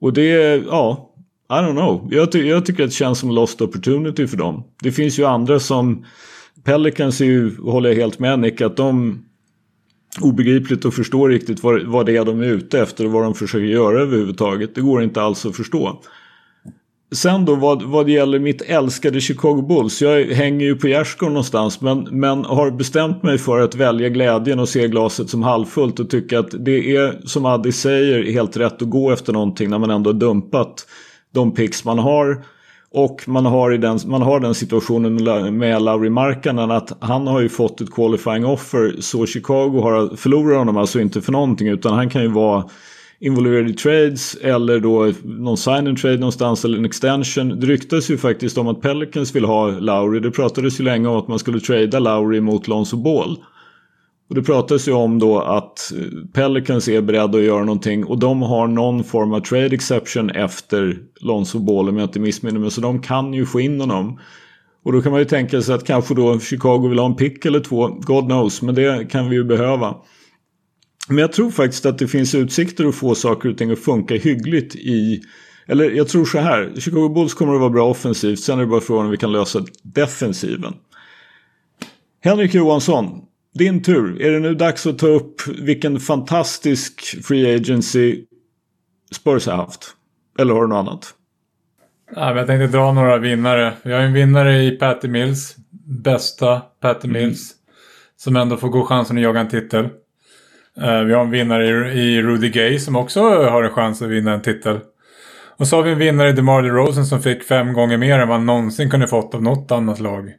[0.02, 1.11] Och det, ja,
[1.52, 2.08] i don't know.
[2.12, 4.64] Jag, ty jag tycker att det känns som lost opportunity för dem.
[4.84, 6.06] Det finns ju andra som
[6.64, 9.20] Pelicans är ju, håller jag helt med Nick, att de
[10.22, 13.36] obegripligt och förstår riktigt vad, vad det är de är ute efter och vad de
[13.36, 14.76] försöker göra överhuvudtaget.
[14.76, 16.02] Det går inte alls att förstå.
[17.14, 20.02] Sen då vad, vad det gäller mitt älskade Chicago Bulls.
[20.02, 24.60] Jag hänger ju på gärdsgården någonstans men, men har bestämt mig för att välja glädjen
[24.60, 28.82] och se glaset som halvfullt och tycka att det är som Addi säger helt rätt
[28.82, 30.86] att gå efter någonting när man ändå har dumpat
[31.32, 32.46] de picks man har.
[32.94, 35.16] Och man har, i den, man har den situationen
[35.58, 40.58] med Lauri Markkanen att han har ju fått ett qualifying offer så Chicago har förlorat
[40.58, 42.66] honom alltså inte för någonting utan han kan ju vara
[43.20, 47.60] involverad i trades eller då någon sign and trade någonstans eller en extension.
[47.60, 50.20] Det ryktas ju faktiskt om att Pelicans vill ha Lowry.
[50.20, 53.38] Det pratades ju länge om att man skulle trada Lowry mot Lonzo Ball.
[54.32, 58.20] Och det pratas ju om då att eh, Pelicans är beredda att göra någonting och
[58.20, 62.72] de har någon form av trade exception efter Lonzo Ball om jag inte missminner mig.
[62.72, 64.20] Så de kan ju få in honom.
[64.84, 67.46] Och då kan man ju tänka sig att kanske då Chicago vill ha en pick
[67.46, 67.88] eller två.
[67.88, 69.96] God knows, men det kan vi ju behöva.
[71.08, 74.16] Men jag tror faktiskt att det finns utsikter att få saker och ting att funka
[74.16, 75.22] hyggligt i...
[75.68, 76.74] Eller jag tror så här.
[76.80, 78.40] Chicago Bulls kommer att vara bra offensivt.
[78.40, 80.74] Sen är det bara frågan om vi kan lösa defensiven.
[82.24, 83.22] Henrik Johansson.
[83.54, 84.22] Din tur.
[84.22, 88.26] Är det nu dags att ta upp vilken fantastisk free agency
[89.12, 89.96] Spurs har haft?
[90.40, 91.14] Eller har du något annat?
[92.16, 93.74] Ja, jag tänkte dra några vinnare.
[93.84, 95.56] Vi har en vinnare i Patty Mills.
[96.04, 97.22] Bästa Patty mm.
[97.22, 97.54] Mills.
[98.18, 99.86] Som ändå får gå chansen att jaga en titel.
[100.82, 104.10] Uh, vi har en vinnare i, i Rudy Gay som också har en chans att
[104.10, 104.80] vinna en titel.
[105.58, 108.28] Och så har vi en vinnare i DeMar DeRozan som fick fem gånger mer än
[108.28, 110.34] vad han någonsin kunde fått av något annat lag.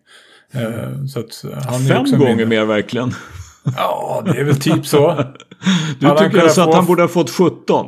[0.56, 3.14] Uh, så att han fem gånger mer verkligen?
[3.76, 5.24] Ja, det är väl typ så.
[6.00, 7.86] du hade tycker alltså att han borde ha fått 17?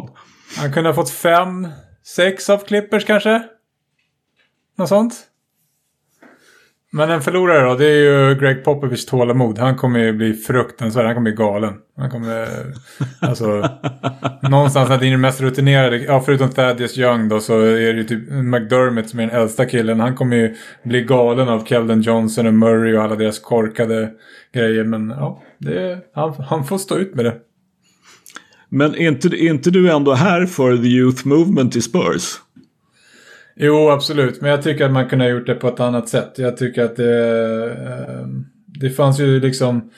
[0.57, 1.68] Han kunde ha fått fem,
[2.05, 3.42] sex av Clippers kanske?
[4.79, 5.14] Något sånt?
[6.96, 9.59] Men en förlorare då, det är ju Greg Popovich tålamod.
[9.59, 11.74] Han kommer ju bli fruktansvärd, han kommer bli galen.
[11.96, 12.48] Han kommer,
[13.20, 13.68] alltså,
[14.42, 17.98] någonstans när det är den mest rutinerade, ja förutom Thaddeus Young då så är det
[17.98, 20.00] ju typ McDermott som är den äldsta killen.
[20.00, 20.54] Han kommer ju
[20.85, 24.11] bli galen av Keldon Johnson och Murray och alla deras korkade
[24.54, 24.85] grejer.
[24.85, 27.35] Men ja, det, han, han får stå ut med det.
[28.68, 32.40] Men är inte, är inte du ändå här för the youth movement i Spurs?
[33.57, 34.40] Jo, absolut.
[34.40, 36.33] Men jag tycker att man kunde ha gjort det på ett annat sätt.
[36.37, 37.71] Jag tycker att det...
[37.73, 39.90] Ehm, det fanns ju liksom...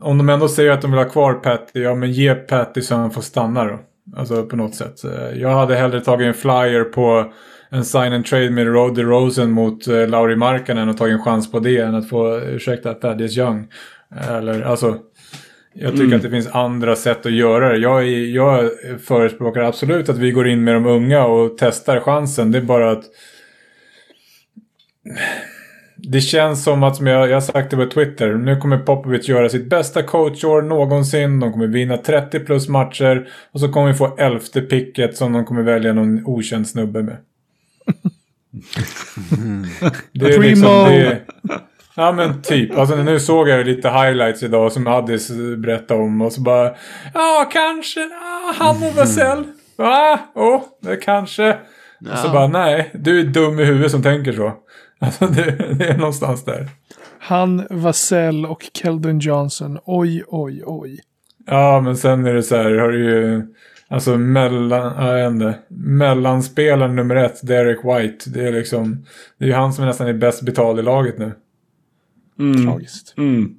[0.00, 2.94] Om de ändå säger att de vill ha kvar Patty, ja men ge Patty så
[2.94, 3.80] han får stanna då.
[4.16, 5.04] Alltså på något sätt.
[5.04, 7.32] Eh, jag hade hellre tagit en flyer på
[7.70, 11.52] en sign and trade med Roddy Rosen mot eh, Lauri Markkanen och tagit en chans
[11.52, 13.68] på det än att få, ursäkta, Thaddeus Young.
[14.28, 14.96] Eller alltså,
[15.80, 16.16] jag tycker mm.
[16.16, 17.76] att det finns andra sätt att göra det.
[17.76, 18.70] Jag, jag
[19.04, 22.52] förespråkar absolut att vi går in med de unga och testar chansen.
[22.52, 23.04] Det är bara att...
[25.96, 29.28] Det känns som att, som jag, jag har sagt det på Twitter, nu kommer Popovic
[29.28, 31.40] göra sitt bästa coachår någonsin.
[31.40, 33.28] De kommer vinna 30 plus matcher.
[33.52, 37.16] Och så kommer vi få elfte picket som de kommer välja någon okänd snubbe med.
[40.12, 40.40] det är!
[40.40, 41.20] Liksom, det,
[41.98, 42.78] Ja men typ.
[42.78, 46.22] Alltså nu såg jag lite highlights idag som Addis berättade om.
[46.22, 46.74] Och så bara.
[47.14, 48.00] Ja kanske.
[48.00, 49.44] Ah, han och Vasell.
[49.76, 50.20] Va?
[50.34, 51.56] oh, det kanske.
[52.00, 52.12] Ja.
[52.12, 52.90] Och så bara nej.
[52.94, 54.52] Du är dum i huvudet som tänker så.
[55.00, 56.68] Alltså det, det är någonstans där.
[57.18, 59.78] Han, Vasell och Keldon Johnson.
[59.84, 61.00] Oj, oj, oj.
[61.46, 62.74] Ja men sen är det så här.
[62.74, 63.42] Har du ju.
[63.88, 68.30] Alltså mellan, jag inte, mellanspelaren nummer ett, Derek White.
[68.30, 69.06] Det är liksom,
[69.38, 71.32] det är ju han som är nästan är bäst betald i laget nu.
[72.38, 72.66] Mm.
[72.66, 73.14] Tragiskt.
[73.16, 73.54] Mm.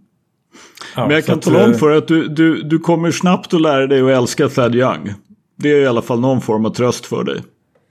[0.95, 3.53] Ja, Men jag kan tala om eh, för dig att du, du, du kommer snabbt
[3.53, 5.13] att lära dig att älska Thad Young.
[5.55, 7.41] Det är i alla fall någon form av tröst för dig.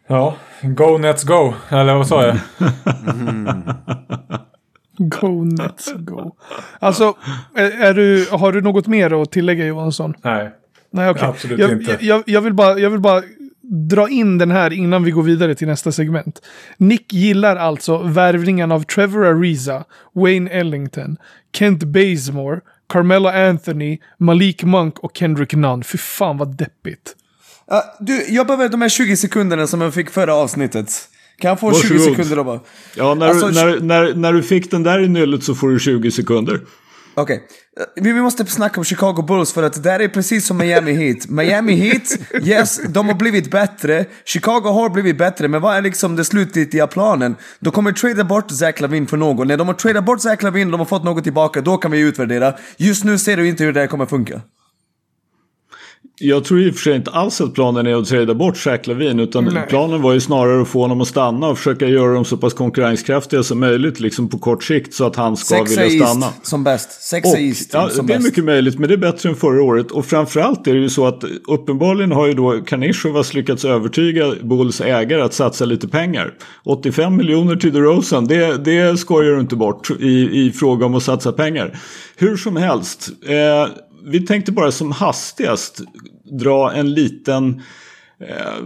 [0.07, 1.55] Ja, go Nets go.
[1.69, 2.37] Eller vad sa jag?
[3.21, 3.63] mm.
[4.99, 6.37] Go Nets go.
[6.79, 7.15] Alltså,
[7.55, 10.15] är, är, du, har du något mer att tillägga Johansson?
[10.23, 10.51] Nej.
[10.91, 11.21] Nej, okej.
[11.21, 11.29] Okay.
[11.29, 11.99] Absolut jag, inte.
[12.01, 13.23] Jag, jag, vill bara, jag vill bara
[13.69, 16.43] dra in den här innan vi går vidare till nästa segment.
[16.77, 21.17] Nick gillar alltså värvningen av Trevor Ariza, Wayne Ellington,
[21.53, 25.85] Kent Bazemore, Carmelo Anthony, Malik Monk och Kendrick Nunn.
[25.85, 27.15] Fy fan vad deppigt.
[27.73, 31.09] Uh, du, jag behöver de här 20 sekunderna som jag fick förra avsnittet.
[31.39, 31.89] Kan jag få Varsågod.
[31.89, 32.61] 20 sekunder då bara?
[32.95, 35.69] Ja, när, alltså, du, när, när, när du fick den där i nyllet så får
[35.69, 36.61] du 20 sekunder.
[37.21, 37.43] Okej,
[37.97, 38.13] okay.
[38.13, 41.29] vi måste snacka om Chicago Bulls för att det där är precis som Miami Heat.
[41.29, 44.05] Miami Heat, yes, de har blivit bättre.
[44.25, 47.37] Chicago har blivit bättre, men vad är liksom det slutgiltiga planen?
[47.61, 49.49] De kommer trada bort Zach Lavin för någon.
[49.49, 52.01] När de har tradat bort Zach Lavin, de har fått något tillbaka, då kan vi
[52.01, 52.55] utvärdera.
[52.77, 54.41] Just nu ser du inte hur det här kommer funka.
[56.21, 58.87] Jag tror i och för sig inte alls att planen är att träda bort Jack
[58.87, 59.21] Lavin.
[59.21, 59.63] Utan Nej.
[59.69, 62.55] planen var ju snarare att få honom att stanna och försöka göra dem så pass
[62.55, 64.01] konkurrenskraftiga som möjligt.
[64.01, 66.27] Liksom på kort sikt så att han ska Sexa vilja stanna.
[66.27, 67.03] East som bäst.
[67.03, 68.29] Sexa Och, East ja, som det är bäst.
[68.29, 69.91] mycket möjligt, men det är bättre än förra året.
[69.91, 74.81] Och framförallt är det ju så att uppenbarligen har ju då Kanishevas lyckats övertyga Bulls
[74.81, 76.35] ägare att satsa lite pengar.
[76.65, 81.03] 85 miljoner till DeRozan, det, det skojar du inte bort i, i fråga om att
[81.03, 81.79] satsa pengar.
[82.17, 83.69] Hur som helst, eh,
[84.09, 85.81] vi tänkte bara som hastigast
[86.41, 87.63] dra en liten
[88.21, 88.65] eh,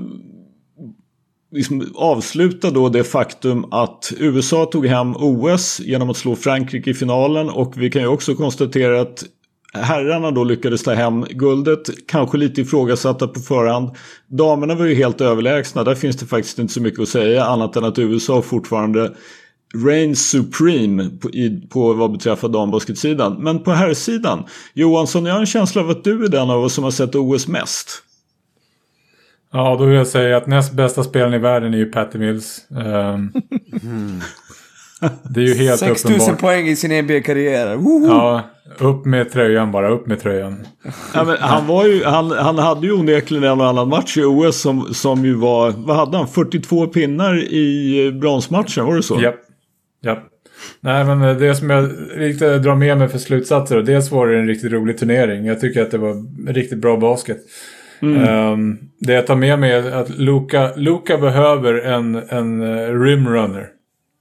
[1.53, 6.95] liksom avsluta då det faktum att USA tog hem OS genom att slå Frankrike i
[6.95, 9.25] finalen och vi kan ju också konstatera att
[9.75, 13.91] herrarna då lyckades ta hem guldet, kanske lite ifrågasatta på förhand.
[14.27, 17.77] Damerna var ju helt överlägsna, där finns det faktiskt inte så mycket att säga annat
[17.77, 19.13] än att USA fortfarande
[19.75, 23.37] reigns supreme på, i, på vad beträffar dambasketsidan.
[23.43, 26.75] Men på herrsidan, Johansson, jag har en känsla av att du är den av oss
[26.75, 28.03] som har sett OS mest.
[29.53, 32.59] Ja, då vill jag säga att näst bästa spelaren i världen är ju Patty Mills.
[32.71, 33.33] Ehm,
[35.23, 36.41] Det är ju helt 6000 uppenbart.
[36.41, 37.77] poäng i sin NBA-karriär.
[37.77, 38.07] Woho!
[38.07, 38.43] Ja,
[38.79, 40.67] upp med tröjan bara, upp med tröjan.
[41.15, 44.25] Ja, men han, var ju, han, han hade ju onekligen en och annan match i
[44.25, 49.21] OS som, som ju var, vad hade han, 42 pinnar i bronsmatchen, var det så?
[49.21, 49.35] Japp.
[50.03, 50.19] Japp.
[50.81, 53.77] Nej, men eh, det som jag riktigt drar med mig för slutsatser.
[53.77, 55.47] och Dels var det en riktigt rolig turnering.
[55.47, 57.39] Jag tycker att det var riktigt bra basket.
[58.03, 63.69] Ehm, det jag tar med mig är att Luka, Luka behöver en, en eh, rimrunner.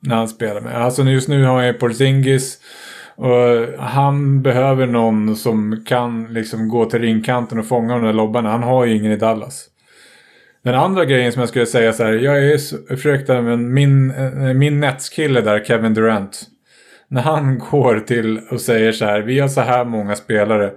[0.04, 0.76] När han spelar med.
[0.76, 2.58] Alltså just nu har jag Porzingis.
[3.16, 8.52] Och han behöver någon som kan liksom gå till ringkanten och fånga de där lobbarna.
[8.52, 9.68] Han har ju ingen i Dallas.
[10.64, 12.14] Den andra grejen som jag skulle säga så här.
[12.14, 16.44] Jag är så fruktansvärt, men min, eh, min Nets-kille där, Kevin Durant.
[17.08, 19.22] När han går till och säger så här.
[19.22, 20.72] Vi har så här många spelare.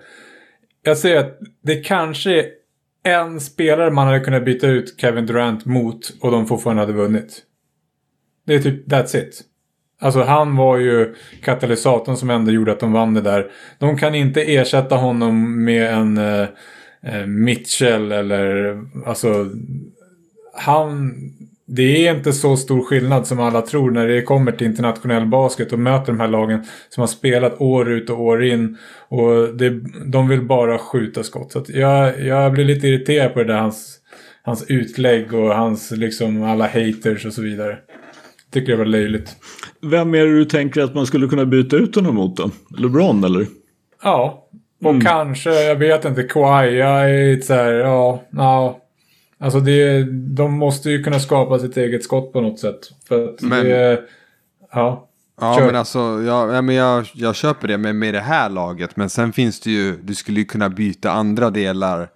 [0.82, 2.46] Jag säger att det kanske
[3.04, 6.92] är en spelare man hade kunnat byta ut Kevin Durant mot och de fortfarande hade
[6.92, 7.42] vunnit.
[8.46, 9.42] Det är typ, that's it.
[10.00, 13.50] Alltså han var ju katalysatorn som ändå gjorde att de vann det där.
[13.78, 16.48] De kan inte ersätta honom med en eh,
[17.26, 19.50] Mitchell eller alltså
[20.56, 21.12] han...
[21.66, 25.72] Det är inte så stor skillnad som alla tror när det kommer till internationell basket
[25.72, 28.78] och möter de här lagen som har spelat år ut och år in.
[29.08, 31.52] Och det, de vill bara skjuta skott.
[31.52, 33.98] Så jag, jag blir lite irriterad på det där hans,
[34.42, 37.78] hans utlägg och hans liksom alla haters och så vidare.
[38.52, 39.36] Tycker det var löjligt.
[39.82, 42.50] Vem är det du tänker att man skulle kunna byta ut honom mot då?
[42.78, 43.46] LeBron eller?
[44.02, 44.43] Ja,
[44.86, 48.80] och kanske, jag vet inte, jag är så här, ja, ja.
[49.38, 52.80] Alltså det, de måste ju kunna skapa sitt eget skott på något sätt.
[53.08, 54.00] För att Men- det,
[54.72, 55.08] ja.
[55.40, 55.66] Ja Kör.
[55.66, 58.96] men alltså, ja, ja, men jag, jag köper det med, med det här laget.
[58.96, 62.08] Men sen finns det ju, du skulle ju kunna byta andra delar.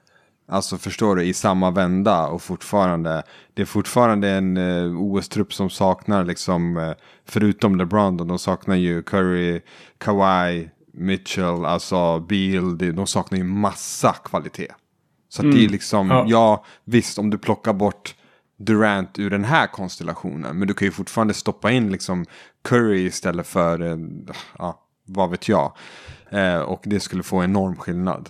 [0.51, 3.23] Alltså förstår du, i samma vända och fortfarande.
[3.55, 6.93] Det är fortfarande en eh, OS-trupp som saknar liksom, eh,
[7.29, 9.61] förutom LeBron då, de saknar ju Curry,
[9.99, 12.79] Kawhi, Mitchell, alltså Beal.
[12.79, 14.73] Det, de saknar ju massa kvalitet.
[15.29, 16.25] Så att det är liksom, Ja.
[16.29, 18.15] ja visst om du plockar bort
[18.59, 20.59] Durant ur den här konstellationen.
[20.59, 22.25] Men du kan ju fortfarande stoppa in liksom
[22.65, 23.97] Curry istället för, eh,
[24.59, 25.73] ja, vad vet jag.
[26.31, 28.29] Eh, och det skulle få enorm skillnad.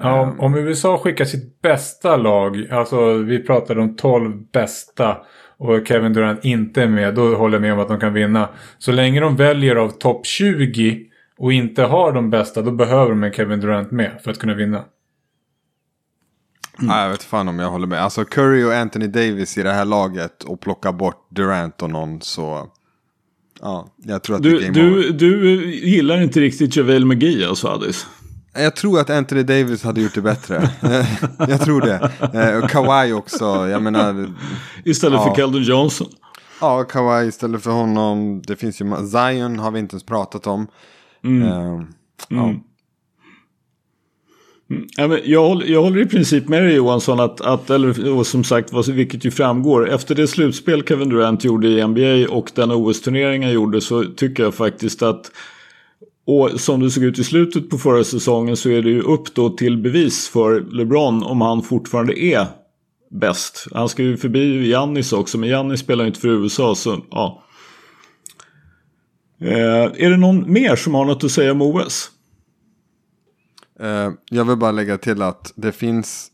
[0.00, 5.16] ja om, om USA skickar sitt bästa lag, alltså vi pratade om 12 bästa
[5.58, 8.48] och Kevin Durant inte är med, då håller jag med om att de kan vinna.
[8.78, 11.11] Så länge de väljer av topp 20
[11.42, 14.54] och inte har de bästa, då behöver de en Kevin Durant med för att kunna
[14.54, 14.84] vinna.
[16.78, 18.02] Nej, jag vet fan om jag håller med.
[18.02, 22.20] Alltså Curry och Anthony Davis i det här laget och plocka bort Durant och någon
[22.20, 22.66] så...
[23.60, 25.02] Ja, jag tror att det Du, är game over.
[25.02, 28.06] du, du gillar inte riktigt JaVale McGee alltså Addis?
[28.54, 30.70] Jag tror att Anthony Davis hade gjort det bättre.
[31.48, 32.10] jag tror det.
[32.34, 33.44] Eh, och Kawhi också.
[33.68, 34.32] Jag menar,
[34.84, 35.28] Istället Ja.
[35.28, 36.06] för Keldon Johnson.
[36.60, 38.42] ja, Kawhi istället för honom.
[38.46, 40.66] Det finns ju, Zion har vi inte ens pratat om.
[41.24, 41.82] Eh,
[42.28, 42.54] ja.
[44.96, 48.44] Ja, men jag, håller, jag håller i princip med dig Johansson att, att eller som
[48.44, 49.88] sagt vad- vilket ju framgår.
[49.90, 54.42] Efter det slutspel Kevin Durant gjorde i NBA och den OS-turnering han gjorde så tycker
[54.42, 55.30] jag faktiskt att
[56.26, 59.34] och som det såg ut i slutet på förra säsongen så är det ju upp
[59.34, 62.46] då till bevis för LeBron om han fortfarande är
[63.10, 63.66] bäst.
[63.74, 67.42] Han ska ju förbi Giannis också men Giannis spelar ju inte för USA så ja.
[69.42, 72.10] Eh, är det någon mer som har något att säga om OS?
[73.80, 76.30] Eh, jag vill bara lägga till att det finns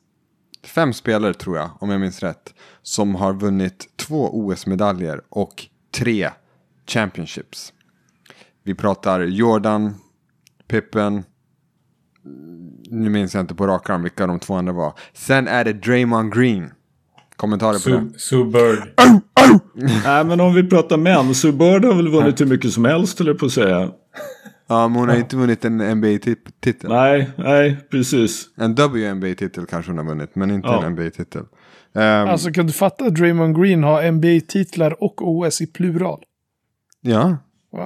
[0.65, 6.31] fem spelare tror jag, om jag minns rätt, som har vunnit två OS-medaljer och tre
[6.87, 7.73] championships.
[8.63, 9.95] Vi pratar Jordan,
[10.67, 11.25] Pippen,
[12.91, 14.93] nu minns jag inte på rak arm vilka de två andra var.
[15.13, 16.73] Sen är det Draymond Green.
[17.39, 18.19] Kommentarer på Sue, det?
[18.19, 18.79] Sue Bird.
[20.05, 23.21] Nej, men om vi pratar män, så Bird har väl vunnit hur mycket som helst,
[23.21, 23.91] eller på att säga.
[24.69, 26.91] Ja, men hon har inte vunnit en NBA-titel.
[26.91, 28.47] Nej, nej, precis.
[28.57, 30.85] En WNBA-titel kanske hon har vunnit, men inte Ja.
[30.85, 31.43] en NBA-titel.
[31.95, 36.21] Ehm, Alltså kan du fatta att Draymond Green har NBA-titlar och OS i plural?
[37.01, 37.37] ja?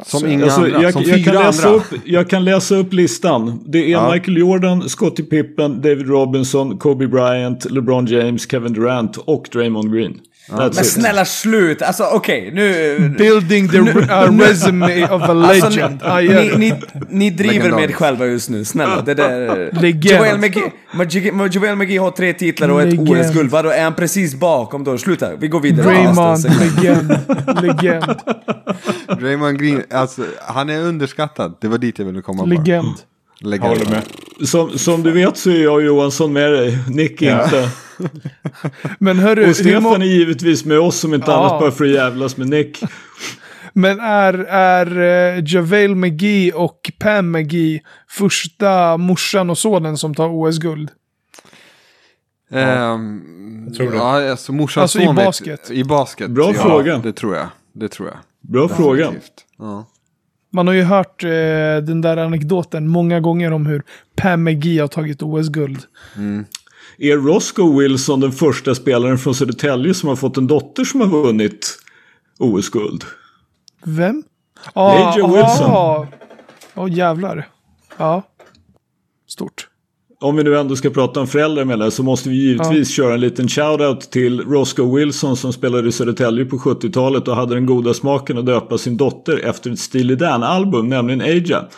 [0.05, 0.83] Som inga Alltså, andra.
[0.83, 1.79] jag, som jag, fyra kan läsa andra.
[1.81, 3.61] upp, jag kan läsa upp listan.
[3.67, 4.13] Det är Ja.
[4.13, 10.21] Michael Jordan, Scottie Pippen, David Robinson, Kobe Bryant, LeBron James, Kevin Durant och Draymond Green.
[10.49, 10.87] That's Men it.
[10.87, 12.99] snälla slut, alltså okej nu...
[13.19, 16.01] Building the uh, resume of a Alltså, legend.
[16.03, 16.59] ni, Ah, ni, yeah.
[16.59, 16.75] ni,
[17.09, 19.01] ni driver med er själva just nu, snälla.
[19.03, 19.71] Det där...
[19.81, 20.05] Legend.
[20.05, 23.09] Joel McGee, McGee- Joel McGee har tre titlar och ett Legend.
[23.11, 23.51] OS-guld.
[23.51, 24.99] Vadå, är han precis bakom då?
[24.99, 25.87] Sluta, vi går vidare.
[25.87, 26.77] Draymond, segment.
[26.83, 27.19] legend.
[27.63, 28.15] Legend.
[29.21, 31.55] Draymond Green, alltså han är underskattad.
[31.61, 32.47] Det var dit jag ville komma.
[32.47, 32.85] bara.
[33.43, 33.69] Legend.
[33.69, 34.03] Håller med.
[34.49, 36.79] Som, som du vet så är jag och Johansson med dig.
[36.89, 37.71] Nick inte.
[38.99, 41.37] Men hörru, Och Stefan må- är givetvis med oss som inte Ja.
[41.39, 42.83] annat bara för att jävlas med Nick.
[43.73, 44.99] men är, är
[45.37, 50.91] uh, JaVale McGee och Pam McGee första morsan och sonen som tar OS-guld?
[52.51, 53.97] Ehm, Jag tror det.
[53.97, 55.71] Ja, alltså morsans Alltså i basket.
[55.71, 56.31] I basket.
[56.31, 56.99] Bra ja, fråga.
[56.99, 57.47] Det tror jag.
[57.75, 58.19] Det tror jag.
[58.53, 59.05] Bra fråga.
[59.05, 59.33] Definitivt.
[59.59, 59.87] Ja.
[60.55, 61.29] Man har ju hört eh,
[61.83, 63.83] den där anekdoten många gånger om hur
[64.17, 65.79] Pam McGee har tagit OS-guld.
[66.99, 71.09] Är Roscoe Wilson den första spelaren från Södertälje som har fått en dotter som har
[71.09, 71.79] vunnit
[72.39, 73.05] OS-guld?
[73.85, 74.23] Vem?
[74.73, 75.71] AJ Wilson.
[75.71, 76.07] Åh
[76.75, 77.49] oh, jävlar.
[77.99, 78.23] Ja.
[79.29, 79.62] Stort.
[80.23, 83.21] Om vi nu ändå ska prata om föräldrar med så måste vi givetvis köra en
[83.21, 87.95] liten shoutout till Roscoe Wilson som spelade i Södertälje på 70-talet och hade den goda
[87.95, 91.69] smaken att döpa sin dotter efter ett Steely Dan-album, nämligen Aja.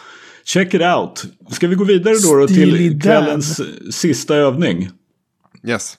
[0.44, 1.24] Check it out.
[1.50, 4.90] Ska vi gå vidare då, då till kvällens sista övning?
[5.68, 5.96] Yes.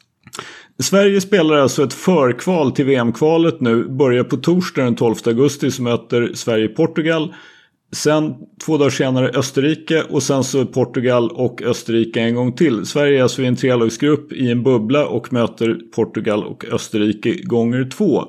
[0.80, 3.84] Sverige spelar alltså ett förkval till VM-kvalet nu.
[3.90, 7.34] Börjar på torsdag den 12 augusti så möter Sverige Portugal.
[7.96, 8.34] Sen
[8.66, 12.86] två dagar senare Österrike och sen så Portugal och Österrike en gång till.
[12.86, 17.90] Sverige är alltså i en trelagsgrupp i en bubbla och möter Portugal och Österrike gånger
[17.90, 18.24] två.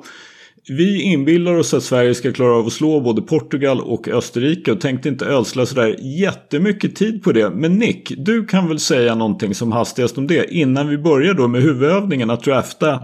[0.69, 4.81] Vi inbillar oss att Sverige ska klara av att slå både Portugal och Österrike och
[4.81, 7.51] tänkte inte ödsla sådär jättemycket tid på det.
[7.51, 11.49] Men Nick, du kan väl säga någonting som hastigast om det innan vi börjar då
[11.49, 13.03] med huvudövningen att drafta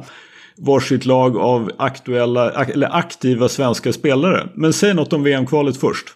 [0.57, 4.48] varsitt lag av aktuella, eller aktiva svenska spelare.
[4.55, 6.07] Men säg något om VM-kvalet först.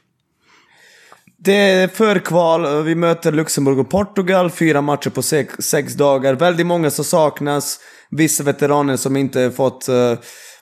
[1.46, 6.34] Det är förkval, vi möter Luxemburg och Portugal, fyra matcher på sex, sex dagar.
[6.34, 7.80] Väldigt många som saknas,
[8.10, 10.18] vissa veteraner som inte fått uh,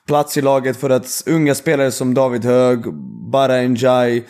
[0.07, 2.79] plats i laget för att unga spelare som David Hög,
[3.33, 4.25] Bara Njai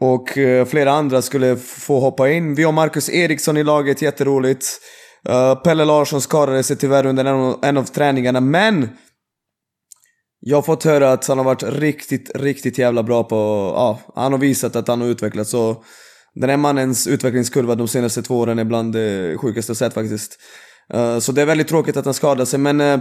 [0.00, 2.54] och uh, flera andra skulle få hoppa in.
[2.54, 4.66] Vi har Marcus Eriksson i laget, jätteroligt.
[5.28, 8.88] Uh, Pelle Larsson skadade sig tyvärr under en av, en av träningarna, men
[10.40, 13.36] jag har fått höra att han har varit riktigt, riktigt jävla bra på...
[13.76, 15.50] Ja, han har visat att han har utvecklats.
[15.50, 15.84] Så
[16.34, 20.38] den här mannens utvecklingskurva de senaste två åren är bland det sjukaste jag sett faktiskt.
[20.94, 22.80] Eh, så det är väldigt tråkigt att han skadar sig, men...
[22.80, 22.98] Eh,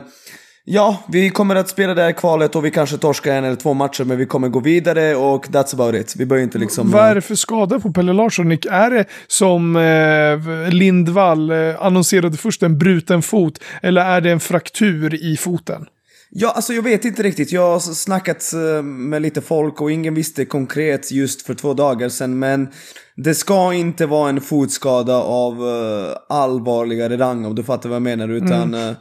[0.66, 3.74] ja, vi kommer att spela det här kvalet och vi kanske torskar en eller två
[3.74, 6.16] matcher, men vi kommer gå vidare och that's about it.
[6.16, 6.92] Vi börjar inte liksom...
[6.92, 8.66] Vad är det för skada på Pelle Larsson, Nick?
[8.66, 13.60] Är det som eh, Lindvall eh, annonserade först, en bruten fot?
[13.82, 15.86] Eller är det en fraktur i foten?
[16.32, 17.52] Ja, alltså jag vet inte riktigt.
[17.52, 22.10] Jag har snackat eh, med lite folk och ingen visste konkret just för två dagar
[22.10, 22.40] sedan.
[22.40, 22.68] Men
[23.16, 28.02] det ska inte vara en fotskada av eh, allvarligare rang om du fattar vad jag
[28.02, 28.30] menar.
[28.30, 28.92] Utan eh,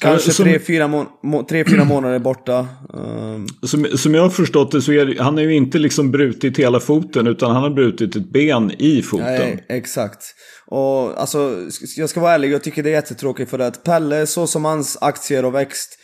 [0.00, 0.88] kanske som- tre, fyra,
[1.22, 2.58] må- tre, fyra månader borta.
[2.94, 6.10] Eh, Som, som jag har förstått det så är det, han har ju inte liksom
[6.10, 9.26] brutit hela foten utan han har brutit ett ben i foten.
[9.26, 10.24] Nej, exakt.
[10.66, 11.56] Och alltså,
[11.96, 14.98] jag ska vara ärlig, jag tycker det är jättetråkigt för att Pelle, så som hans
[15.00, 15.98] aktier har växt,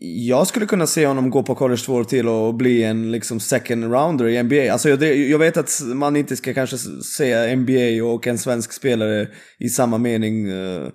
[0.00, 3.40] jag skulle kunna se honom gå på college två år till och bli en liksom
[3.40, 4.72] second rounder i NBA.
[4.72, 6.78] Alltså jag, jag vet att man inte ska kanske
[7.16, 10.88] säga NBA och en svensk spelare i samma mening eh,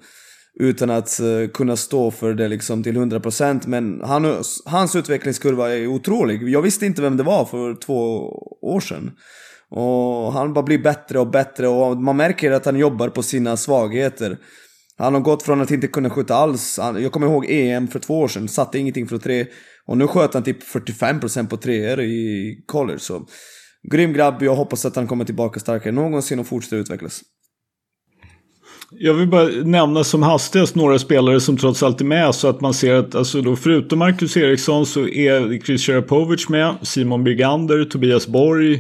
[0.60, 5.88] utan att eh, kunna stå för det liksom till 100% men han, hans utvecklingskurva är
[5.88, 6.50] otrolig.
[6.50, 8.30] Jag visste inte vem det var för två
[8.62, 9.12] år sedan.
[9.70, 13.58] Och han bara blir bättre och bättre och man märker att han jobbar på sina
[13.58, 14.38] svagheter.
[14.98, 16.80] Han har gått från att inte kunna skjuta alls.
[16.80, 19.46] Jag kommer ihåg EM för två år sedan, satte ingenting från tre.
[19.86, 23.00] Och nu sköt han typ 45% på treor i college.
[23.00, 23.28] Så
[23.92, 27.22] grym grabb, jag hoppas att han kommer tillbaka starkare någonsin och fortsätter utvecklas.
[28.92, 32.62] Jag vill bara nämna som hastigast några spelare som trots allt är med så att
[32.62, 37.86] man ser att alltså då, förutom Marcus Eriksson så är Chris Serapovic med, Simon Birgander,
[37.86, 38.80] Tobias Borg,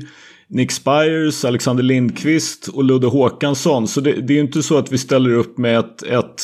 [0.49, 3.87] Nick Spires, Alexander Lindqvist och Ludde Håkansson.
[3.87, 6.41] Så det, det är ju inte så att vi ställer upp med ett, ett,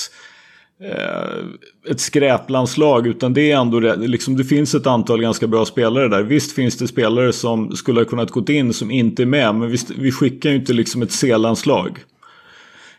[0.83, 6.07] eh, ett skräplandslag utan det är ändå liksom, det finns ett antal ganska bra spelare
[6.07, 6.23] där.
[6.23, 9.71] Visst finns det spelare som skulle ha kunnat gått in som inte är med men
[9.71, 11.99] vi, vi skickar ju inte liksom ett C-landslag.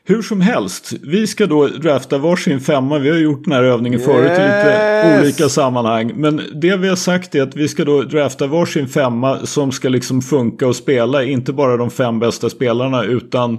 [0.07, 2.99] Hur som helst, vi ska då drafta varsin femma.
[2.99, 4.09] Vi har gjort den här övningen yes.
[4.09, 6.13] förut i lite olika sammanhang.
[6.15, 9.89] Men det vi har sagt är att vi ska då drafta varsin femma som ska
[9.89, 11.25] liksom funka och spela.
[11.25, 13.55] Inte bara de fem bästa spelarna utan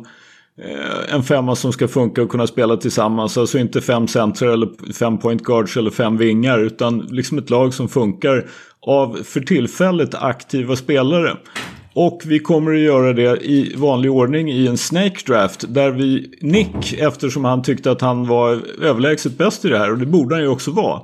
[0.61, 3.37] eh, en femma som ska funka och kunna spela tillsammans.
[3.37, 6.59] Alltså inte fem centrar eller fem point guards eller fem vingar.
[6.59, 8.45] Utan liksom ett lag som funkar
[8.81, 11.37] av för tillfället aktiva spelare.
[11.95, 15.65] Och vi kommer att göra det i vanlig ordning i en Snake Draft.
[15.67, 19.97] Där vi, Nick, eftersom han tyckte att han var överlägset bäst i det här, och
[19.97, 21.01] det borde han ju också vara,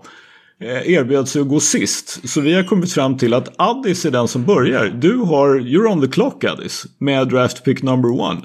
[0.61, 2.29] eh, erbjöd sig att gå sist.
[2.29, 4.85] Så vi har kommit fram till att Addis är den som börjar.
[4.85, 8.41] Du har You're on the clock Addis med draft pick number one.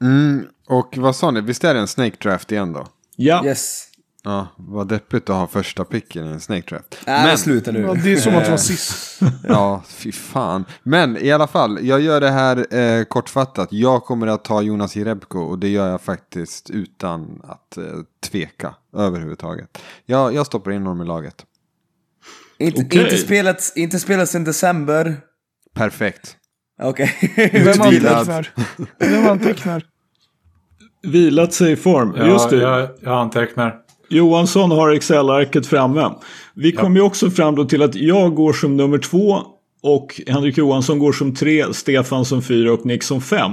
[0.00, 2.86] Mm, och vad sa ni, visst är det en Snake Draft igen då?
[3.16, 3.44] Ja.
[3.44, 3.91] Yes.
[4.24, 6.98] Ja, vad deppigt att ha första picken i en Snake Draft.
[7.06, 7.80] Äh, men sluta nu.
[7.80, 9.20] Ja, det är som att vara sist.
[9.48, 10.64] ja, fy fan.
[10.82, 13.68] Men i alla fall, jag gör det här eh, kortfattat.
[13.72, 17.84] Jag kommer att ta Jonas Jerebko och det gör jag faktiskt utan att eh,
[18.30, 19.78] tveka överhuvudtaget.
[20.06, 21.46] Jag, jag stoppar in honom i laget.
[22.58, 23.04] Inte, okay.
[23.04, 25.20] inte, spelat, inte spelat sedan december.
[25.74, 26.36] Perfekt.
[26.82, 27.14] Okej.
[27.22, 27.50] Okay.
[27.64, 28.48] Vem antecknar?
[28.98, 29.86] Vem antecknar?
[31.02, 32.14] Vilat sig i form.
[32.16, 32.56] Ja, Just det.
[32.56, 33.82] Jag, jag antecknar.
[34.12, 36.10] Johansson har Excel-arket framme.
[36.54, 39.42] Vi kom ju också fram då till att jag går som nummer två
[39.82, 43.52] och Henrik Johansson går som tre, Stefan som fyra och Nick som fem.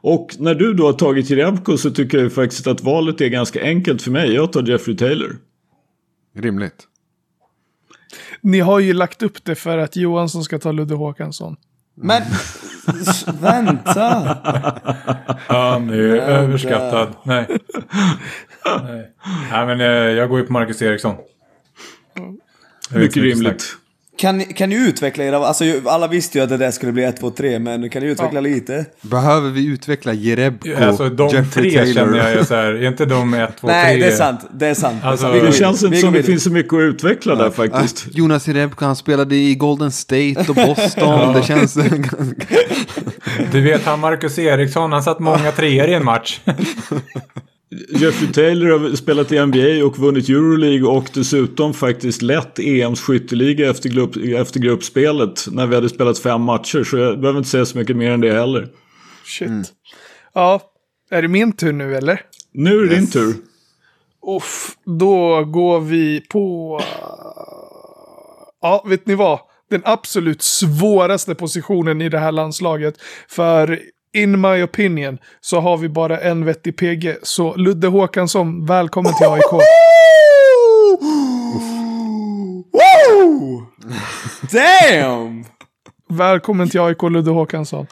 [0.00, 3.62] Och när du då har tagit Jerebko så tycker jag faktiskt att valet är ganska
[3.62, 4.34] enkelt för mig.
[4.34, 5.36] Jag tar Jeffrey Taylor.
[6.36, 6.84] Rimligt.
[8.40, 11.56] Ni har ju lagt upp det för att Johansson ska ta Ludde Håkansson.
[11.94, 12.22] Men
[13.40, 14.36] vänta!
[15.46, 17.08] Han är överskattad.
[17.22, 17.58] Nej.
[18.84, 19.10] Nej.
[19.50, 21.14] Nej, men eh, jag går ju på Marcus Eriksson.
[22.90, 23.76] Mycket rimligt.
[24.18, 27.20] Kan, kan ni utveckla era, alltså alla visste ju att det där skulle bli 1,
[27.20, 28.40] 2, 3, men kan ni utveckla ja.
[28.40, 28.86] lite?
[29.00, 31.94] Behöver vi utveckla Jerebko, Alltså de Jeffrey tre Taylor.
[31.94, 33.76] känner jag så här, är inte de 1, 2, 3?
[33.76, 35.04] Nej, det är sant, det är sant.
[35.04, 37.42] Alltså, det, känns inte som det finns så mycket att utveckla ja.
[37.42, 38.06] där faktiskt.
[38.06, 41.32] Ah, Jonas Jerebko, han spelade i Golden State och Boston, ja.
[41.36, 41.74] det känns...
[43.52, 46.40] du vet, han Marcus Eriksson, han satt många treor i en match.
[47.70, 53.70] Jeffrey Taylor har spelat i NBA och vunnit Euroleague och dessutom faktiskt lett EMs skytteliga
[53.70, 56.84] efter, grupp, efter gruppspelet när vi hade spelat fem matcher.
[56.84, 58.68] Så jag behöver inte säga så mycket mer än det heller.
[59.24, 59.48] Shit.
[59.48, 59.64] Mm.
[60.34, 60.60] Ja,
[61.10, 62.20] är det min tur nu eller?
[62.52, 63.12] Nu är det yes.
[63.12, 63.34] din tur.
[64.36, 66.80] Uff, då går vi på...
[68.60, 69.38] Ja, vet ni vad?
[69.70, 72.94] Den absolut svåraste positionen i det här landslaget.
[73.28, 73.80] För
[74.12, 77.16] in my opinion, så har vi bara en vettig PG.
[77.22, 79.62] Så Ludde Håkansson, välkommen till AIK.
[84.52, 85.44] Damn!
[86.08, 87.86] Välkommen till AIK Ludde Håkansson.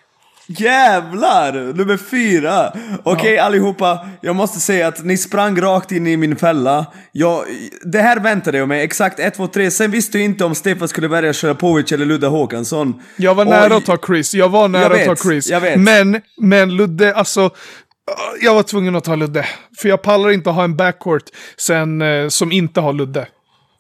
[0.49, 1.53] Jävlar!
[1.53, 2.73] Nummer fyra!
[3.03, 6.87] Okej okay, allihopa, jag måste säga att ni sprang rakt in i min fälla.
[7.13, 7.45] Jag,
[7.83, 9.71] det här väntade jag mig, exakt 1, 2, 3.
[9.71, 13.03] Sen visste jag inte om Stefan skulle välja Sjarapovic eller Ludde Håkansson.
[13.17, 15.51] Jag var nära Och, att ta Chris, jag var nära jag vet, att ta Chris.
[15.51, 15.81] Jag vet.
[15.81, 17.51] Men, men Ludde, alltså...
[18.43, 19.47] Jag var tvungen att ta Ludde.
[19.79, 21.23] För jag pallar inte att ha en backcourt
[21.57, 23.29] sen, eh, som inte har Ludde.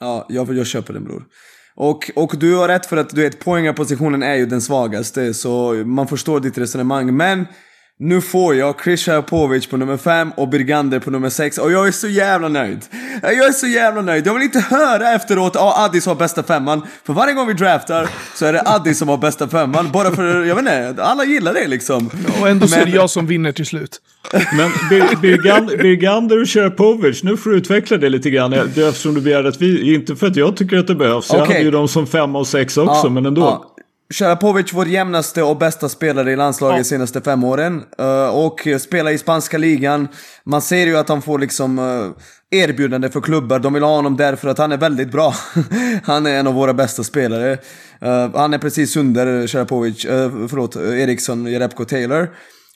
[0.01, 1.23] Ja, jag, jag köper den bror.
[1.77, 5.73] Och, och du har rätt för att du vet, poängapositionen är ju den svagaste, så
[5.73, 7.17] man förstår ditt resonemang.
[7.17, 7.47] Men
[7.99, 11.89] nu får jag Chris Shapovic på nummer 5 och Birgander på nummer 6 och jag
[11.89, 12.79] är så jävla nöjd.
[13.23, 14.27] Jag är så jävla nöjd.
[14.27, 16.83] Jag vill inte höra efteråt att ah, Addis har bästa femman.
[17.05, 19.91] För varje gång vi draftar så är det Addis som har bästa femman.
[19.93, 22.11] Bara för, jag vet inte, alla gillar det liksom.
[22.41, 24.01] Och ändå så är det jag som vinner till slut.
[24.33, 24.71] Men
[25.83, 28.53] Birgander och Shapovic, nu får du utveckla det lite grann.
[28.53, 31.33] Eftersom du begär att vi, inte för att jag tycker att det behövs.
[31.33, 31.55] Jag okay.
[31.55, 33.43] hade ju dem som femma och sex också, ja, men ändå.
[33.43, 33.76] Ja.
[34.15, 37.85] Sharapovic, vår jämnaste och bästa spelare i landslaget de senaste fem åren.
[38.01, 40.09] Uh, och spelar i spanska ligan.
[40.45, 42.13] Man ser ju att han får liksom uh,
[42.51, 43.59] erbjudande för klubbar.
[43.59, 45.35] De vill ha honom därför att han är väldigt bra.
[46.05, 47.53] han är en av våra bästa spelare.
[48.05, 50.03] Uh, han är precis under Sharapovic,
[50.51, 52.31] förlåt, Eriksson, Jerebko Taylor.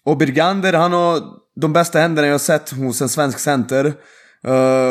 [0.04, 1.20] Och Birgander, han har
[1.60, 3.94] de bästa händerna jag sett hos en svensk center.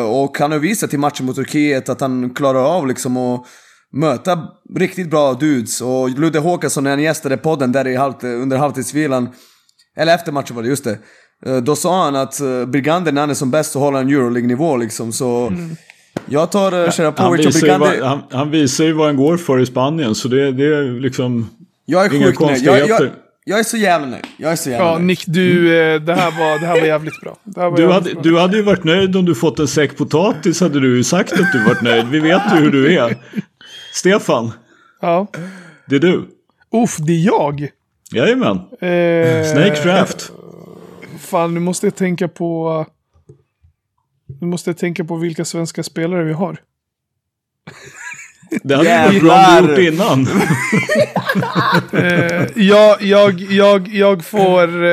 [0.08, 3.46] och han har visat i matchen mot Turkiet att han klarar av liksom att
[3.94, 5.82] möta riktigt bra dudes.
[5.82, 9.30] Och Ludde Håkansson när han gästade podden där i halv, under halvtidsvilan,
[9.98, 10.98] eller efter matchen var det, just det.
[11.46, 14.10] Eh, då sa han att eh, Brigander när han är som bäst så håller han
[14.10, 15.48] Euroleague-nivå liksom, så...
[15.48, 15.76] Mm.
[16.26, 18.02] Jag tar uh, Sharapovic och Brigander...
[18.04, 21.50] han, han, visar ju vad han går för i Spanien, så det, det är liksom...
[21.86, 22.64] Jag är sjukt nöjd.
[22.64, 23.10] Jag, jag,
[23.46, 24.26] jag är så jävla nöjd.
[24.38, 25.06] Jag är så jävla Ja, nöjd.
[25.06, 27.38] Nick, du, eh, det här var, det här var jävligt bra.
[27.44, 28.24] Det här var Du jävligt hade, bra.
[28.24, 31.34] du hade ju varit nöjd om du fått en säck potatis hade du ju sagt
[31.34, 32.08] att du varit nöjd.
[32.08, 33.18] Vi vet ju hur du är.
[34.00, 34.52] Stefan,
[35.02, 35.28] Ja.
[35.86, 36.30] det är du.
[36.72, 37.70] Uff, det är jag.
[38.12, 38.58] Jajamän.
[38.58, 40.32] Eh, Snake Draft.
[41.20, 42.86] Fan, nu måste jag tänka på...
[44.42, 46.62] Nu måste jag tänka på vilka svenska spelare vi har.
[48.64, 50.28] Det hade varit bra om du gjort innan.
[51.94, 54.90] uh, jag, jag, jag, jag, får, uh,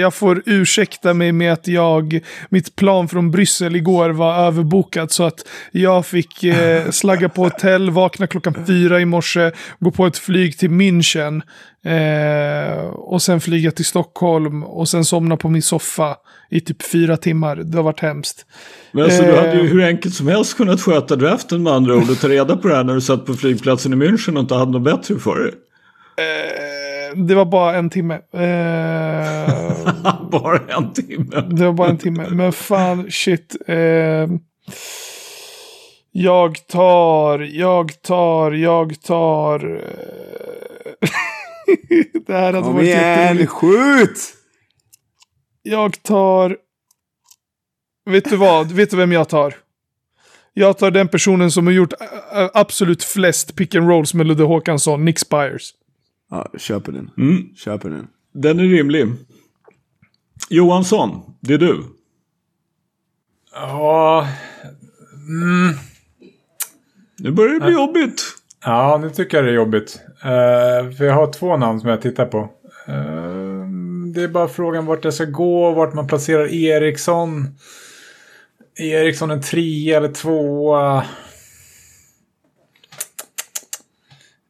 [0.00, 5.24] jag får ursäkta mig med att jag, mitt plan från Bryssel igår var överbokat så
[5.24, 10.18] att jag fick uh, slagga på hotell, vakna klockan fyra i morse, gå på ett
[10.18, 11.42] flyg till München
[11.86, 16.16] eh, och sen flyga till Stockholm och sen somna på min soffa
[16.50, 17.56] i typ fyra timmar.
[17.56, 18.46] Det har varit hemskt.
[18.92, 19.64] Men alltså, du hade ju Eh.
[19.72, 22.76] hur enkelt som helst kunnat sköta draften med andra ord och ta reda på det
[22.76, 25.52] här när du satt på flygplatsen i München och inte hade något bättre för dig.
[26.18, 28.14] Eh, det var bara en timme.
[28.14, 29.52] Eh,
[30.30, 31.44] Bara en timme.
[31.50, 32.26] Det var bara en timme.
[32.30, 33.56] Men fan, shit.
[33.66, 34.26] Eh,
[36.12, 39.58] jag tar, jag tar, jag tar.
[42.26, 44.34] Det här hade Kom varit igen, skjut!
[45.62, 46.56] Jag tar.
[48.10, 48.72] Vet du vad?
[48.72, 49.54] Vet du vem jag tar?
[50.52, 51.92] Jag tar den personen som har gjort
[52.54, 55.70] absolut flest pick and rolls med Ludde Håkansson, Nick Spires.
[56.30, 57.10] Ja, köper den.
[57.18, 58.08] Mm, Köper den.
[58.34, 59.06] den är rimlig.
[60.50, 61.82] Johansson, det är du.
[63.52, 64.28] Ja,
[67.18, 68.22] Nu börjar det bli jobbigt.
[68.64, 70.00] Ja, nu tycker jag det är jobbigt.
[70.22, 72.38] Eh, för jag har två namn som jag tittar på.
[72.88, 73.66] Eh,
[74.14, 77.56] det är bara frågan vart jag ska gå, vart man placerar Eriksson.
[78.76, 81.04] Eriksson en trea eller tvåa.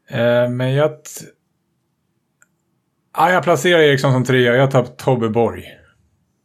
[0.09, 0.91] Eh, men jag...
[3.17, 4.57] Ja, jag placerar Eriksson som trea.
[4.57, 5.65] Jag tar Tobbe Borg.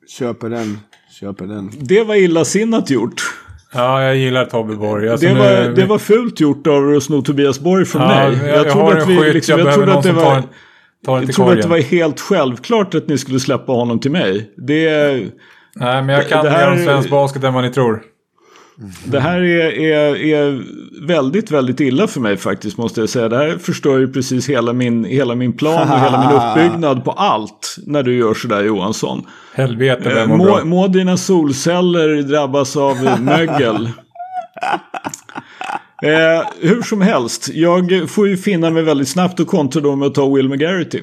[0.07, 0.79] Köper den.
[1.19, 1.71] Köper den.
[1.73, 3.21] Det var illasinnat gjort.
[3.73, 5.09] Ja, jag gillar Tobbe Borg.
[5.09, 8.01] Alltså det, nu- var, det var fult gjort av er att sno Tobias Borg från
[8.01, 8.37] Ja, mig.
[8.47, 10.35] jag, jag, trodde har att vi, skytt, liksom, jag, jag trodde att det var...
[10.35, 10.43] en-
[11.07, 14.51] Jag trodde att det var helt självklart att ni skulle släppa honom till mig.
[14.57, 14.89] Det,
[15.75, 18.01] Nej, men jag kan Det mer om svensk basket än vad ni tror.
[19.05, 20.63] det här är, är, är
[21.07, 23.29] väldigt, väldigt illa för mig faktiskt måste jag säga.
[23.29, 27.11] Det här förstör ju precis hela min, hela min plan och hela min uppbyggnad på
[27.11, 29.25] allt när du gör sådär Johansson.
[29.53, 30.63] Helvete Eh, vem mår Må, bra.
[30.65, 33.85] må dina solceller drabbas av eh, mögel.
[36.03, 40.07] Eh, hur som helst, jag får ju finna mig väldigt snabbt och kontra då med
[40.07, 41.01] att ta Will McGarity.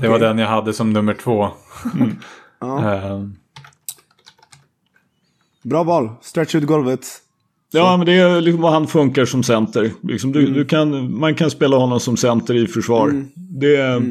[0.00, 1.48] Det var den jag hade som nummer två.
[2.60, 2.94] Ja.
[2.94, 3.24] Eh,
[5.62, 6.10] Bra val.
[6.22, 7.06] Stretch ut golvet.
[7.72, 9.90] Ja, men det är liksom vad han funkar som center.
[10.02, 13.24] Liksom du, du kan, man kan spela honom som center i försvar.
[13.34, 14.02] Det,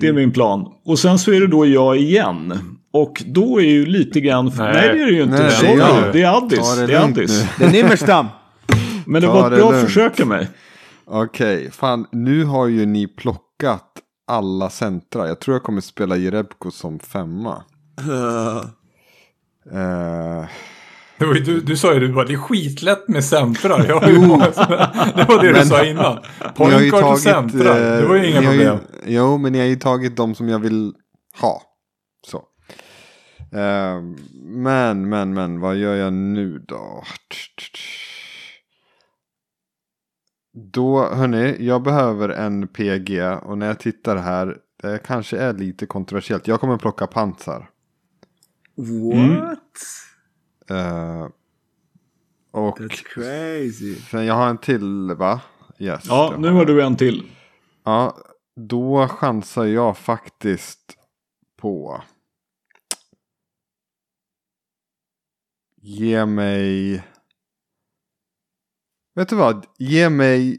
[0.00, 0.66] det är min plan.
[0.84, 2.58] Och sen så är det då jag igen.
[2.92, 4.44] Och då är ju lite grann...
[4.58, 4.88] Nej, Nej.
[4.88, 5.42] det är det ju inte.
[5.42, 6.12] Nej, det är jag.
[6.12, 6.76] det är Addis.
[6.76, 7.44] Det Det är Addis.
[7.58, 8.26] Det är Nimmerstam.
[9.06, 9.84] Men det Ta var ett det bra lugnt.
[9.84, 10.48] försök av mig.
[11.04, 13.86] Okej, fan nu har ju ni plockat
[14.26, 15.28] alla centra.
[15.28, 17.62] Jag tror jag kommer spela Jerebko som femma.
[19.64, 19.70] Det
[21.26, 23.84] var ju du, du sa ju du bara det är skitlätt med centrar.
[23.88, 26.14] Jag har ju många sådana- det var det du Men- sa innan.
[26.14, 27.94] ni har Point ju guard och centrar.
[27.94, 28.78] eh, Det var ju inga problem.
[29.06, 30.92] jo, men ni har ju tagit de som jag vill
[31.40, 31.62] ha.
[32.26, 32.36] Så.
[33.58, 34.00] Eh,
[34.44, 37.04] men, men, men, vad gör jag nu då?
[40.72, 45.86] Då, hörni, jag behöver en PG och när jag tittar här, det kanske är lite
[45.86, 46.46] kontroversiellt.
[46.48, 47.68] Jag kommer plocka pansar.
[48.76, 49.58] What?
[50.70, 51.26] Eh,
[52.52, 53.94] och That's crazy.
[54.10, 55.40] sen jag har en till va?
[55.78, 56.04] Yes.
[56.08, 57.30] Ja, nu har du en till.
[57.84, 58.16] Ja,
[58.56, 60.96] då chansar jag faktiskt
[61.60, 62.02] på.
[65.82, 67.02] Ge mig.
[69.14, 69.66] Vet du vad?
[69.78, 70.58] Ge mig.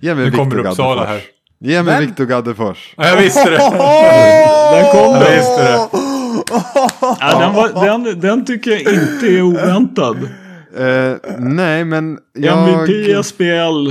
[0.00, 1.08] Ge mig Nu kommer Viktor Uppsala Gaddefors.
[1.08, 1.68] här.
[1.68, 2.06] Ge mig?
[2.06, 2.94] Viktor Gaddefors.
[2.96, 3.56] Ja, jag visste det.
[3.56, 5.36] Där kom Jag den.
[5.38, 5.88] visste det.
[7.20, 10.16] Ja, den, var, den, den tycker jag inte är oväntad.
[10.76, 12.68] Eh, nej, men jag...
[12.68, 13.90] MVP SPL.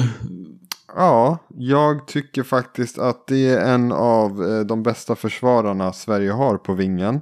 [0.95, 6.57] Ja, jag tycker faktiskt att det är en av eh, de bästa försvararna Sverige har
[6.57, 7.21] på vingen.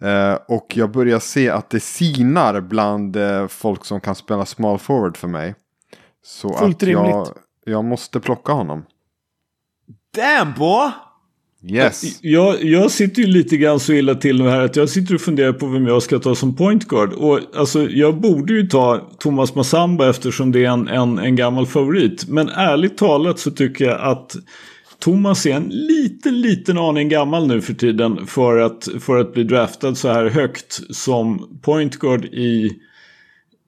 [0.00, 3.16] Eh, och jag börjar se att det sinar bland
[3.48, 5.54] folk som kan spela small forward för mig.
[6.24, 7.32] Så Fullt att jag, rimligt.
[7.64, 8.84] jag måste plocka honom.
[10.14, 10.90] Damn boy!
[11.70, 12.18] Yes.
[12.22, 15.20] Jag, jag sitter ju lite grann så illa till nu här att jag sitter och
[15.20, 17.12] funderar på vem jag ska ta som point guard.
[17.12, 21.66] Och alltså jag borde ju ta Thomas Massamba eftersom det är en, en, en gammal
[21.66, 22.28] favorit.
[22.28, 24.36] Men ärligt talat så tycker jag att
[24.98, 29.44] Thomas är en liten, liten aning gammal nu för tiden för att, för att bli
[29.44, 32.70] draftad så här högt som point guard i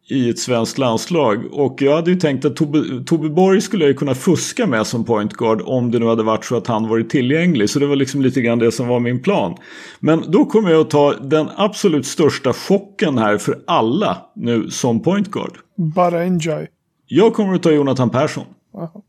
[0.08, 1.44] i ett svenskt landslag.
[1.52, 4.86] Och jag hade ju tänkt att Tobbe, Tobbe Borg skulle jag ju kunna fuska med
[4.86, 7.70] som point guard om det nu hade varit så att han varit tillgänglig.
[7.70, 9.56] Så det var liksom lite grann det som var min plan.
[10.00, 15.02] Men då kommer jag att ta den absolut största chocken här för alla nu som
[15.02, 15.58] point guard.
[15.76, 16.66] Bara enjoy.
[17.06, 18.44] Jag kommer att ta Jonathan Persson.
[18.74, 19.02] Aha.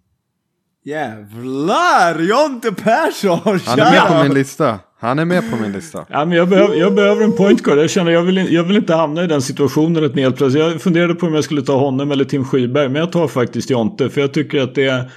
[0.83, 2.19] Jävlar!
[2.19, 3.39] Jonte Persson!
[3.65, 4.79] Han är med på min lista.
[4.99, 6.05] Han är med på min lista.
[6.09, 7.77] Ja, men jag, behöver, jag behöver en point guard.
[7.77, 10.63] Jag känner jag vill, jag vill inte hamna i den situationen att helt plötsligt.
[10.63, 12.89] Jag funderade på om jag skulle ta honom eller Tim Skyberg.
[12.89, 14.09] Men jag tar faktiskt Jonte.
[14.09, 15.11] För jag tycker att det är,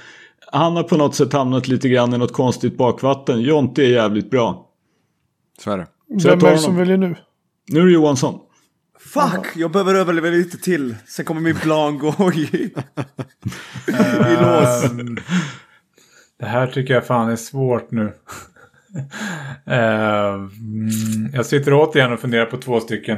[0.51, 3.41] Han har på något sätt hamnat lite grann i något konstigt bakvatten.
[3.41, 4.65] Jonte är jävligt bra.
[5.63, 5.87] Så är det.
[6.21, 7.15] Så jag Vem tar är det som väljer nu?
[7.67, 8.39] Nu är det Johansson.
[8.99, 9.55] Fuck!
[9.55, 10.95] Jag behöver överleva lite till.
[11.07, 12.73] Sen kommer min plan gå i,
[13.87, 14.83] i lås.
[14.83, 15.17] Ehm,
[16.39, 18.13] det här tycker jag fan är svårt nu.
[19.65, 23.17] Ehm, mm, jag sitter återigen och funderar på två stycken.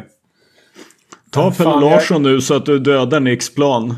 [1.30, 3.96] Ta Pelle fan, jag- Larsson nu så att du dödar Nicks plan.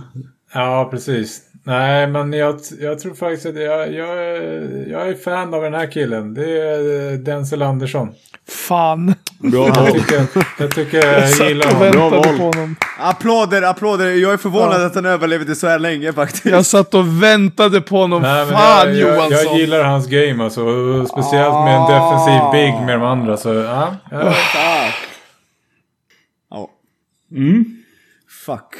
[0.53, 1.41] Ja, precis.
[1.65, 5.73] Nej, men jag, jag tror faktiskt att jag, jag, är- jag är fan av den
[5.73, 6.33] här killen.
[6.33, 8.09] Det är eh, Denzel Andersson.
[8.49, 9.13] Fan.
[9.51, 10.27] Bra Jag tycker
[10.57, 11.91] jag, tycker Jag gillar och honom.
[11.91, 12.37] Bra väntade val.
[12.37, 12.75] på honom.
[12.99, 14.11] Applåder, applåder.
[14.11, 14.85] Jag är förvånad Ja.
[14.85, 16.45] att han överlevde så här länge faktiskt.
[16.45, 18.21] Jag satt och väntade på honom.
[18.21, 19.31] Nej, Fan jag, jag, Johansson.
[19.51, 20.61] jag gillar hans game alltså.
[21.05, 23.37] Speciellt med en defensiv big med de andra.
[23.37, 24.31] Så ja, ja.
[24.31, 25.09] Fuck.
[26.49, 26.69] Ja,
[27.31, 27.65] Mm.
[28.45, 28.75] fuck.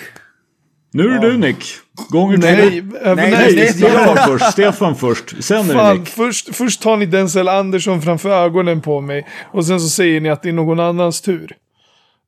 [0.93, 1.65] Nu är det du Nick.
[2.09, 2.37] Gånger.
[2.37, 4.51] Nej, Nej, nej, nej, Stefan först.
[4.51, 5.43] Stefan först.
[5.43, 6.09] Sen är det Fan, Nick.
[6.09, 9.27] först, först tar ni Denzel Andersson framför ögonen på mig.
[9.51, 11.57] Och sen så säger ni att det är någon annans tur.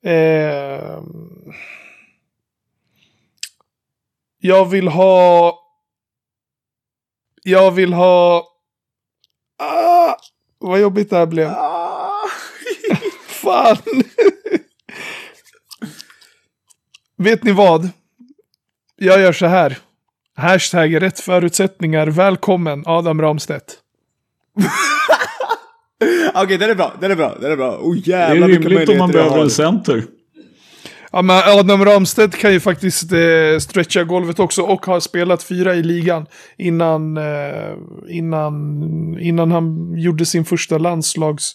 [0.05, 0.99] Eh,
[4.39, 5.59] jag vill ha...
[7.43, 8.43] Jag vill ha...
[9.59, 10.15] Ah,
[10.59, 11.49] vad jobbigt det här blev.
[11.49, 12.11] Ah.
[13.27, 13.77] Fan.
[17.17, 17.89] Vet ni vad?
[19.05, 19.77] Jag gör så här.
[20.37, 22.07] Hashtag rätt förutsättningar.
[22.07, 23.77] Välkommen Adam Ramstedt.
[26.33, 27.77] Okej, den är bra, den är bra, den är bra.
[27.81, 30.03] Oh Det jävlar är vilka rimligt om man behöver en center.
[31.11, 35.75] Ja, men Adam Ramstedt kan ju faktiskt eh, stretcha golvet också och har spelat fyra
[35.75, 36.25] i ligan
[36.57, 37.73] innan, eh,
[38.09, 41.51] innan, innan han gjorde sin första landslags...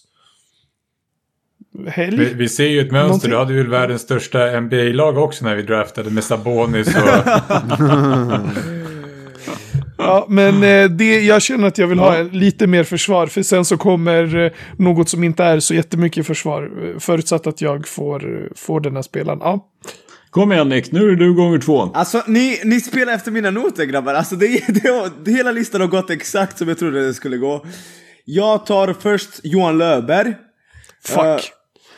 [1.72, 2.34] Vi, Helg?
[2.34, 3.06] vi ser ju ett mönster.
[3.08, 3.30] Någonting.
[3.30, 7.02] Du hade ju världens största NBA-lag också när vi draftade med Sabonis och...
[10.02, 13.26] Ja, men eh, det, jag känner att jag vill ha lite mer försvar.
[13.26, 16.70] För sen så kommer eh, något som inte är så jättemycket försvar.
[16.82, 19.38] eh, Förutsatt att jag får, får den här spelaren.
[19.42, 19.66] Ja.
[20.30, 21.90] Kom igen Nick, nu är det du gånger två.
[21.94, 24.14] Alltså ni, ni spelar efter mina noter grabbar.
[24.14, 27.66] Alltså det, det, det, hela listan har gått exakt som jag trodde det skulle gå.
[28.24, 30.34] Jag tar först Johan Löber.
[31.04, 31.24] Fuck.
[31.24, 31.36] Eh,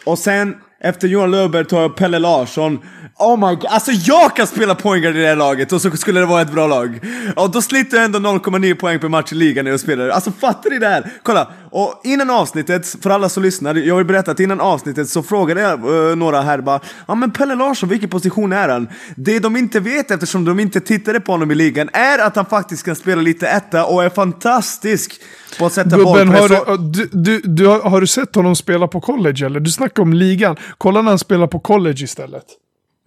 [0.05, 2.79] och sen efter Johan Löber tar jag Pelle Larsson.
[3.19, 6.21] Oh my god, alltså jag kan spela poängare i det här laget och så skulle
[6.21, 7.01] det vara ett bra lag.
[7.37, 10.09] Och då sliter jag ändå 0,9 poäng per match i ligan när jag spelar.
[10.09, 11.11] Alltså fattar ni det här?
[11.23, 15.23] Kolla, och innan avsnittet, för alla som lyssnar, jag vill berätta att innan avsnittet så
[15.23, 18.89] frågade jag eh, några här bara Ja men Pelle Larsson, vilken position är han?
[19.17, 22.47] Det de inte vet eftersom de inte tittade på honom i ligan är att han
[22.47, 25.21] faktiskt kan spela lite etta och är fantastisk
[25.59, 26.61] på att sätta Gubben, har bollpress.
[26.69, 29.61] och- du, du, du, du, har har du sett honom spela på college eller?
[29.61, 30.57] Du snackar om ligan.
[30.79, 32.45] Kolla när han spelar på college istället.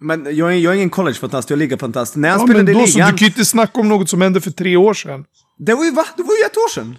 [0.00, 2.16] Men jag är, jag är ingen collegefantast, jag är ligafantast.
[2.16, 3.10] När han Ja, spelade i då så, ligan...
[3.12, 5.24] du kan ju inte snacka om något som hände för tre år sedan.
[5.58, 6.04] Det var ju va?
[6.16, 6.96] Det var ju ett år sedan!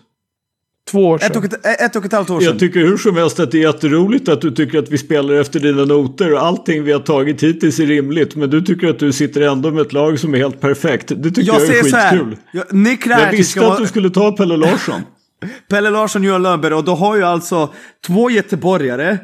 [0.91, 1.32] Två år sedan.
[1.32, 2.49] Ett och ett, ett, och ett halvt år sedan.
[2.49, 5.34] Jag tycker hur som helst att det är jätteroligt att du tycker att vi spelar
[5.34, 8.36] efter dina noter och allting vi har tagit hittills är rimligt.
[8.36, 11.07] Men du tycker att du sitter ändå med ett lag som är helt perfekt.
[11.07, 12.38] Det tycker jag, jag är skitkul.
[12.51, 15.01] Jag, Nick Jag visste ska att vara du skulle ta Pelle Larsson.
[15.70, 17.74] Pelle Larsson, Johan Löfberg och då har ju alltså
[18.07, 19.18] två göteborgare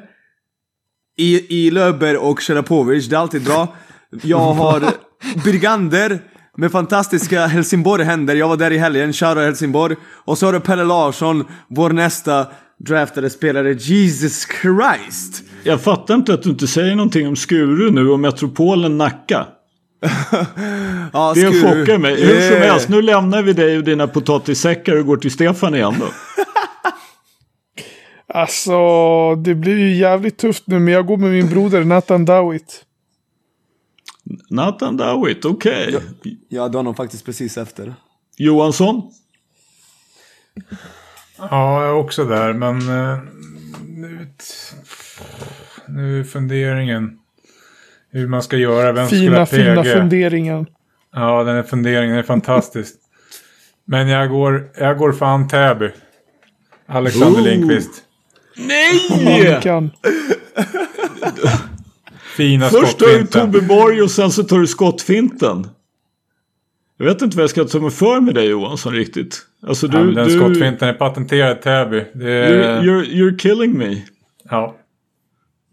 [1.18, 3.10] i, i Löfberg och Serapovic.
[3.10, 3.76] Det är alltid bra.
[4.22, 4.84] Jag har
[5.44, 6.20] Birgander
[6.58, 8.36] med fantastiska Helsingborg-händer.
[8.36, 9.96] Jag var där i helgen, shoutout Helsingborg.
[10.26, 12.48] Och så har du Pelle Larsson, vår nästa
[12.88, 13.74] draftade spelare.
[13.74, 15.44] Jesus Christ!
[15.64, 19.46] Jag fattar inte att du inte säger någonting om Skuru nu och Metropolen Nacka.
[21.14, 22.26] Ja, Det chockar mig.
[22.26, 25.96] Hur som helst, nu lämnar vi dig och dina potatissäckar och går till Stefan igen
[26.00, 26.06] då.
[28.36, 32.86] Alltså, det blir ju jävligt tufft nu, men jag går med min broder Nathan Dawit.
[34.50, 36.00] Nathan Dawit, okej.
[36.50, 37.96] Jag hade honom faktiskt precis efter.
[38.38, 39.12] Johansson?
[41.38, 43.20] Ja, jag är också där, men eh,
[43.88, 44.28] nu,
[45.88, 47.20] nu är funderingen
[48.12, 48.92] hur man ska göra.
[48.92, 49.94] Vem Fina, skulle fina PG?
[49.94, 50.66] funderingen.
[51.12, 52.96] Ja, den här funderingen är fantastisk.
[53.86, 55.90] Men jag går, jag går fan Täby.
[56.86, 57.48] Alexander Ooh.
[57.48, 58.04] Lindqvist.
[58.56, 59.00] Nej!
[62.36, 63.28] Fina Först tar du.
[63.28, 65.68] Tobbe Borg och sen så tar du skottfinten.
[66.98, 69.42] Jag vet inte vad jag ska ta mig för med dig Johansson riktigt.
[69.68, 69.98] Alltså du...
[69.98, 72.06] Ja, men den du skottfinten är patenterad Täby.
[72.14, 74.02] Det är, you're, you're, you're killing me.
[74.50, 74.76] ja.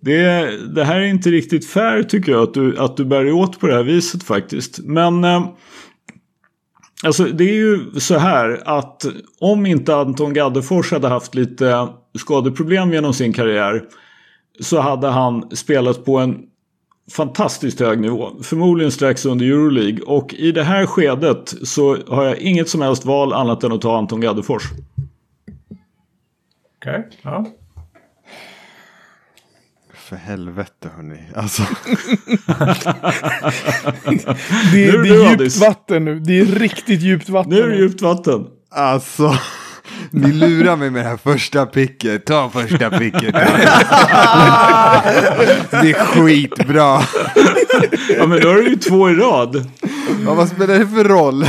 [0.03, 3.33] Det, det här är inte riktigt fair tycker jag att du, att du bär dig
[3.33, 4.79] åt på det här viset faktiskt.
[4.79, 5.49] Men eh,
[7.03, 9.07] alltså det är ju så här att
[9.41, 11.89] om inte Anton Gaddefors hade haft lite
[12.19, 13.85] skadeproblem genom sin karriär
[14.61, 16.47] så hade han spelat på en
[17.11, 18.31] fantastiskt hög nivå.
[18.43, 20.03] Förmodligen strax under Euroleague.
[20.03, 23.81] Och i det här skedet så har jag inget som helst val annat än att
[23.81, 24.63] ta Anton Gaddefors.
[26.77, 27.09] Okej.
[27.23, 27.47] Ja.
[29.95, 31.21] För helvete hörni.
[31.35, 31.63] Alltså.
[34.73, 36.21] Det, är det är djupt vatten nu.
[36.21, 37.51] Det är riktigt djupt vatten.
[37.51, 38.47] Nu är det djupt vatten.
[38.71, 39.35] Alltså.
[40.11, 42.25] Ni lurar mig med det här första picket.
[42.27, 43.35] Ta första picket.
[45.71, 47.01] Det är skitbra.
[48.19, 49.67] Ja men då är det ju två i rad.
[50.27, 51.45] Ja, vad spelar det för roll?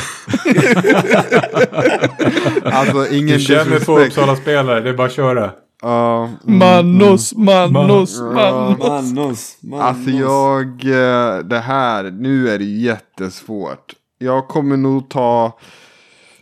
[2.75, 3.89] alltså ingen Du känner disrespect.
[4.07, 5.51] Uppsala-spelare, det är bara att köra.
[5.81, 8.23] Ja, mm, Manos, manos, Ja.
[8.33, 8.79] manos.
[8.79, 9.83] Manos, manos.
[9.85, 13.93] Alltså jag, eh, det här, nu är det jättesvårt.
[14.19, 15.57] Jag kommer nog ta...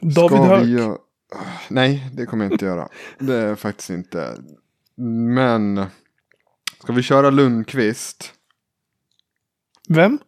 [0.02, 0.98] David Höök.
[1.68, 2.90] Nej, det kommer jag inte göra.
[3.20, 4.38] Det är faktiskt inte.
[5.36, 5.86] Men,
[6.84, 8.34] ska vi köra Lundqvist?
[9.90, 10.20] Vem?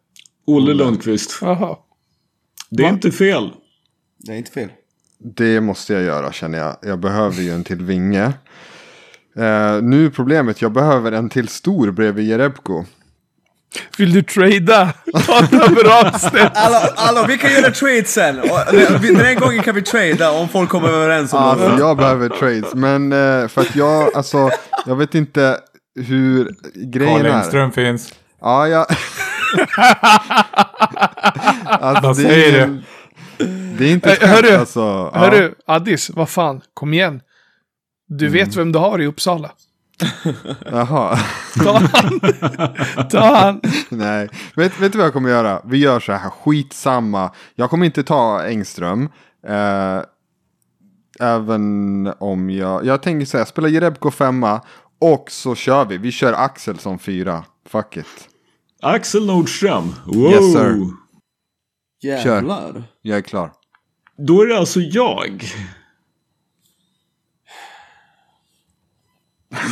[0.46, 1.38] Olle Lundqvist.
[1.40, 1.76] Jaha.
[2.70, 2.94] Det är Va?
[2.94, 3.50] inte fel.
[4.16, 4.72] Det är inte fel.
[5.18, 6.76] Det måste jag göra känner jag.
[6.82, 8.24] Jag behöver ju en till vinge.
[9.36, 12.84] Eh, nu är problemet, jag behöver en till stor bredvid Jerebko.
[13.98, 14.92] Vill du trada?
[15.26, 16.52] Ta ett bra step.
[16.54, 18.36] Allo, allo, vi kan göra trade sen.
[18.36, 21.78] Den här gången kan vi trada om folk kommer överens om Alltså något.
[21.78, 22.74] jag behöver trades.
[22.74, 24.50] Men eh, för att jag, alltså,
[24.86, 25.58] jag vet inte
[26.00, 27.32] hur grejen Carl är.
[27.32, 28.14] Lindström finns.
[28.40, 28.86] Ja, jag...
[31.64, 32.84] alltså, Vad det, är säger ingen...
[33.78, 34.80] det är inte ett Eh, skämt hörru, alltså.
[34.80, 35.18] Ja.
[35.18, 37.20] Hörru, Addis, vad fan, kom igen.
[38.08, 39.50] Du vet vem du har i Uppsala.
[40.70, 41.18] Jaha.
[41.64, 42.20] Ta han.
[43.10, 43.60] Ta han.
[43.88, 45.62] Nej, vet, vet du vad jag kommer göra?
[45.64, 47.30] Vi gör så här, skitsamma.
[47.54, 49.08] Jag kommer inte ta Engström.
[49.46, 50.02] Eh,
[51.20, 54.60] även om jag, jag tänker säga, spela Jerebko femma.
[55.00, 57.44] Och så kör vi, vi kör Axel som fyra.
[57.68, 58.28] Fuck it.
[58.82, 59.94] Axel Nordström.
[60.06, 60.30] Wow.
[60.30, 60.86] Yes, sir.
[62.02, 62.84] Jävlar.
[63.02, 63.52] Jag är klar.
[64.26, 65.44] Då är det alltså jag.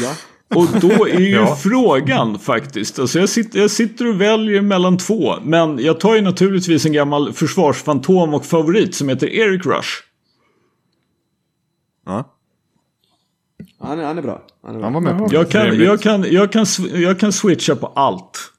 [0.03, 0.15] Ja.
[0.55, 1.57] Och då är ju Ja.
[1.57, 2.99] frågan faktiskt.
[2.99, 5.35] Alltså jag, sitter, jag sitter och väljer mellan två.
[5.43, 9.89] Men jag tar ju naturligtvis en gammal försvarsfantom och favorit som heter Eric Rush.
[12.07, 12.37] Ja,
[13.81, 14.43] Han, är, han är bra.
[14.63, 14.85] Han är bra.
[14.87, 15.29] han var med på.
[15.35, 18.53] Jag kan, jag, kan, jag, kan, jag kan switcha på allt.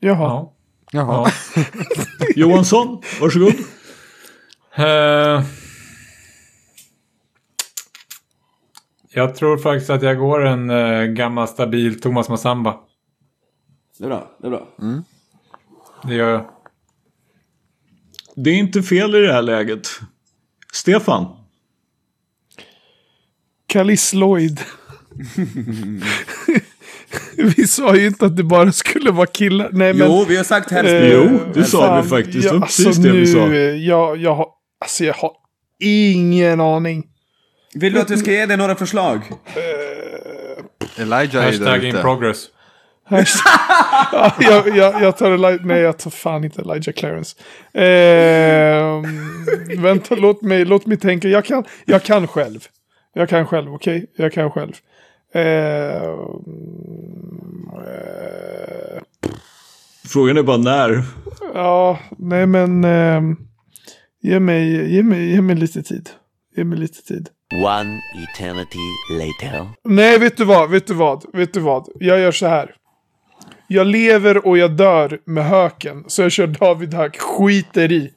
[0.00, 0.16] Jaha.
[0.18, 0.52] Ja.
[0.92, 1.30] Jaha.
[1.54, 1.62] Ja.
[2.36, 3.54] Johansson, varsågod.
[4.74, 5.42] Eh,
[9.16, 12.76] jag tror faktiskt att jag går en eh, gammal stabil Thomas Massamba.
[13.98, 14.30] Det är bra.
[14.40, 14.66] Det är bra.
[16.04, 16.44] Det gör jag.
[18.36, 19.88] Det är inte fel i det här läget.
[20.72, 21.26] Stefan.
[23.66, 24.60] Kalis Lloyd.
[27.56, 29.68] Vi sa ju inte att det bara skulle vara killar.
[29.72, 30.08] Nej, men...
[30.10, 30.92] Jo, vi har sagt helst.
[30.92, 32.42] Eh, Jo, det sa fan, vi faktiskt.
[32.42, 33.38] Det var alltså precis det vi sa.
[33.46, 34.48] eh, Jag, jag, har,
[34.80, 35.32] alltså jag har
[35.80, 37.04] ingen aning.
[37.80, 39.20] Vill du att vi ska ge dig några förslag?
[40.98, 42.02] Elijah är Hashtag där in ute.
[42.02, 42.46] progress.
[44.12, 47.36] ja, jag, jag, jag tar Eli- Nej, jag tar fan inte Elijah Clarence.
[47.72, 49.02] Eh,
[49.82, 51.28] vänta, låt mig, låt mig tänka.
[51.28, 52.60] Jag kan, jag kan själv.
[53.14, 54.06] Jag kan själv, okej?
[54.16, 54.72] Jag kan själv.
[55.34, 56.02] Eh,
[57.82, 59.02] eh,
[60.08, 61.02] Frågan är bara när.
[61.54, 62.84] ja, nej men...
[62.84, 63.22] Eh,
[64.22, 66.10] ge, mig, ge, mig, ge mig lite tid.
[66.56, 67.28] Ge mig lite tid.
[67.54, 68.78] One eternity
[69.10, 69.68] later.
[69.84, 70.70] Nej, vet du vad?
[70.70, 71.24] Vet du vad?
[71.32, 71.88] Vet du vad?
[72.00, 72.74] Jag gör så här.
[73.68, 76.04] Jag lever och jag dör med höken.
[76.06, 77.18] Så jag kör David Höök.
[77.18, 78.10] Skiter i.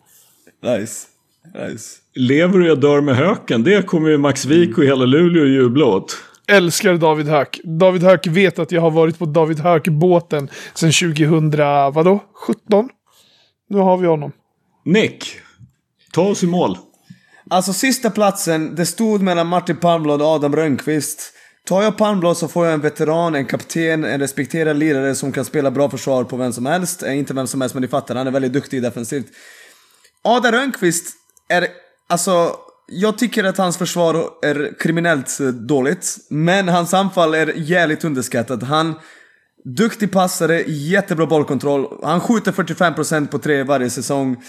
[0.63, 1.07] Nice.
[1.55, 1.97] Nice.
[2.15, 3.63] Lever och jag dör med höken.
[3.63, 6.17] Det kommer ju Max Wik och hela Luleå jubla åt.
[6.47, 7.59] Älskar David Höök.
[7.63, 11.51] David Höök vet att jag har varit på David Höök-båten sedan 2000,
[11.93, 12.19] vadå?
[12.33, 12.89] 17?
[13.69, 14.31] Nu har vi honom.
[14.85, 15.35] Nick.
[16.11, 16.77] Ta oss i mål.
[17.51, 21.33] Alltså sista platsen, det stod mellan Martin Palmblad och Adam Rönnqvist.
[21.65, 25.45] Tar jag Palmblad så får jag en veteran, en kapten, en respekterad lirare som kan
[25.45, 27.03] spela bra försvar på vem som helst.
[27.03, 29.27] Eh, inte vem som helst, men ni fattar, han är väldigt duktig defensivt.
[30.23, 31.13] Adam Rönnqvist
[31.49, 31.67] är,
[32.09, 32.55] alltså,
[32.87, 35.37] jag tycker att hans försvar är kriminellt
[35.67, 36.17] dåligt.
[36.29, 38.63] Men hans anfall är jävligt underskattat.
[38.63, 38.95] Han,
[39.63, 41.99] duktig passare, jättebra bollkontroll.
[42.03, 44.43] Han skjuter 45% på tre varje säsong.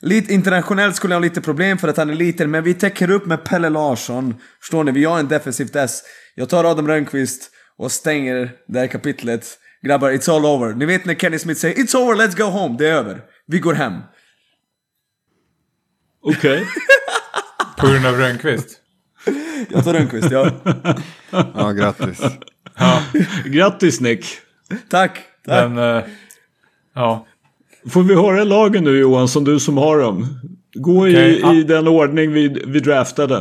[0.00, 3.10] Lite internationellt skulle jag ha lite problem för att han är liten, men vi täcker
[3.10, 4.34] upp med Pelle Larsson.
[4.60, 4.92] Förstår ni?
[4.92, 6.02] Vi har en defensivt S.
[6.34, 9.58] Jag tar Adam Rönnqvist och stänger det här kapitlet.
[9.82, 10.74] Grabbar, it's all over.
[10.74, 12.76] Ni vet när Kenny Smith säger “It's over, let's go home”.
[12.78, 13.20] Det är över.
[13.46, 13.92] Vi går hem.
[16.22, 16.66] Okej.
[17.78, 18.80] På grund av Rönnqvist.
[19.70, 20.50] Jag tar Rönnqvist, ja.
[21.54, 22.20] Ja, grattis.
[23.44, 24.26] Grattis Nick.
[24.88, 25.20] Tack.
[25.46, 25.70] Tack.
[25.70, 26.04] Men, eh,
[26.94, 27.26] ja.
[27.90, 30.26] Får vi höra lagen nu Johan, som du som har dem?
[30.74, 33.36] Gå Okej, i, i den ordning vi, vi draftade.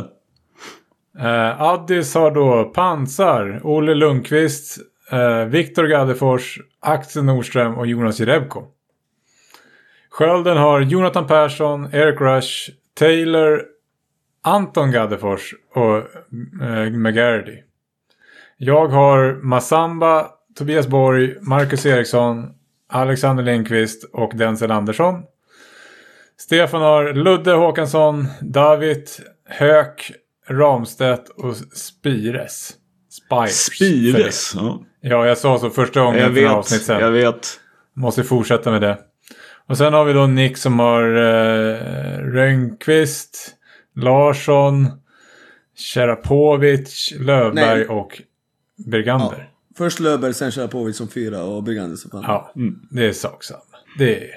[1.19, 4.77] Eh, Addis har då Pansar, Olle Lundqvist,
[5.11, 8.63] eh, Viktor Gaddefors, Axel Nordström och Jonas Jerebko.
[10.09, 13.61] Skölden har Jonathan Persson, Eric Rush, Taylor,
[14.43, 15.97] Anton Gaddefors och
[16.67, 17.57] eh, McGardy.
[18.57, 20.27] Jag har Massamba,
[20.57, 22.53] Tobias Borg, Marcus Eriksson,
[22.89, 25.23] Alexander Lindqvist och Denzel Andersson.
[26.37, 29.07] Stefan har Ludde Håkansson, David,
[29.49, 30.11] Höök,
[30.47, 32.73] Ramstedt och Spires.
[33.09, 33.65] Spires.
[33.65, 34.51] Spires.
[34.55, 34.83] Ja.
[35.01, 37.01] Ja, jag sa så första gången Jag vet, avsnitt sedan.
[37.01, 37.59] jag vet.
[37.93, 38.97] Måste fortsätta med det.
[39.67, 43.55] Och sen har vi då Nick som har eh, Rönnqvist,
[43.95, 44.87] Larsson,
[45.77, 47.87] Sharapovic, Lövberg Nej.
[47.87, 48.21] och
[48.85, 49.49] Bergander.
[49.77, 52.23] Först Löfberg, sen Sharapovic som fyra och Brigander som fan.
[52.27, 52.51] Ja,
[52.89, 53.59] det är sak samma.
[53.97, 54.27] Det är...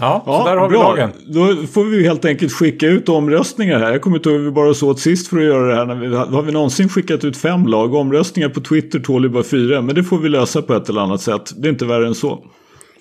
[0.00, 0.82] Ja, Ja, så där har vi bra.
[0.96, 1.10] lagen.
[1.26, 3.92] Då får vi helt enkelt skicka ut omröstningar här.
[3.92, 5.86] Jag kommer inte ihåg hur vi bara så åt sist för att göra det här.
[5.86, 7.94] När vi, har vi någonsin skickat ut fem lag?
[7.94, 9.82] Omröstningar på Twitter tål ju bara fyra.
[9.82, 11.52] Men det får vi lösa på ett eller annat sätt.
[11.56, 12.44] Det är inte värre än så.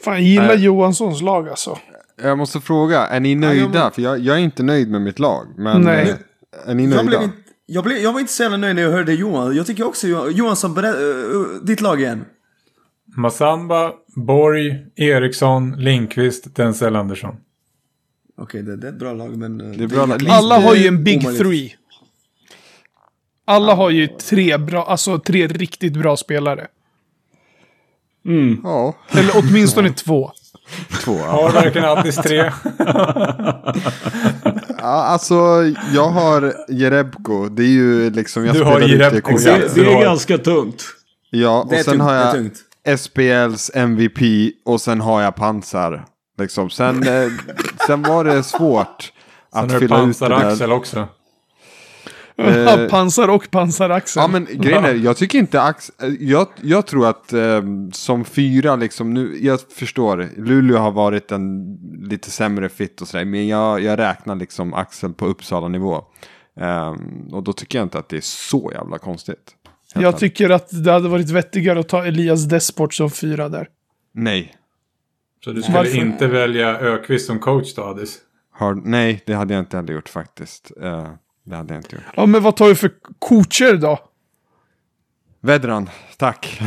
[0.04, 0.64] Fan, jag gillar Nej.
[0.64, 1.78] Johanssons lag alltså.
[2.24, 3.92] Jag måste fråga, är ni nöjda?
[3.92, 5.46] För jag, jag är inte nöjd med mitt lag.
[5.58, 6.16] Men Nej.
[6.66, 7.04] är ni Jag, nöjda?
[7.04, 7.36] blev inte,
[7.70, 9.56] jag, blev, jag var inte så jävla nöjd när jag hörde Johan.
[9.56, 12.26] Jag tycker också Johan, Johansson, berä, uh, ditt lag igen.
[13.18, 17.36] Massamba, Borg, Eriksson, Lindqvist, Denzel Andersson.
[18.38, 19.62] Okej, det, det är ett bra lag men...
[19.62, 20.28] eh, Det är bra lag.
[20.30, 21.42] Alla har ju en big omöjligt.
[21.42, 21.76] three.
[23.46, 26.68] Alla har ju tre bra, alltså tre riktigt bra spelare.
[28.64, 30.32] Ja, Eller åtminstone två.
[31.04, 31.18] två.
[31.18, 31.26] Ja.
[31.32, 32.52] Har verkligen Addis tre?
[34.82, 35.36] Ja, alltså,
[35.94, 37.50] jag har Jerebko.
[37.50, 38.46] Det är ju liksom...
[38.46, 39.44] Jag Du har spelar ut Jerebko, det.
[39.76, 40.84] Det, det är har- ganska tungt.
[41.30, 42.36] Ja, och Det är sen tungt, har det är
[42.84, 43.00] jag.
[43.00, 46.06] SPLs MVP och sen har jag pansar.
[46.40, 46.70] Liksom.
[46.70, 47.28] Sen, eh,
[47.88, 49.12] sen var det svårt
[49.54, 50.36] Sen att har fylla ut det där.
[50.36, 51.08] Pansar-Axel också.
[52.38, 54.22] Eh, Pansar och pansaraxel.
[54.22, 57.62] Ja men grejen är, jag tycker inte Ax, eh, jag, jag tror att eh,
[57.92, 61.78] som fyra liksom nu, jag förstår, Luleå har varit en
[62.10, 66.04] lite sämre fit och sådär, men jag, jag räknar liksom Axel på Uppsala nivå.
[66.60, 69.56] Ehm, och då tycker jag inte att det är så jävla konstigt.
[69.94, 70.18] Jag ärligt.
[70.20, 73.68] tycker att det hade varit vettigare att ta Elias Desport som fyra där.
[74.14, 74.56] Nej.
[75.44, 75.98] Så du skulle Varför?
[75.98, 78.18] inte välja Ökvist som coach då, Addis?
[78.52, 80.72] Har, nej, det hade jag inte heller gjort faktiskt.
[80.82, 81.10] Eh,
[81.48, 82.04] det hade jag inte gjort.
[82.16, 84.00] Ja, men vad tar vi för coacher då?
[85.42, 86.62] Vedran, tack.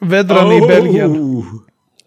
[0.00, 0.68] Vedran i Oh!
[0.68, 1.14] Belgien.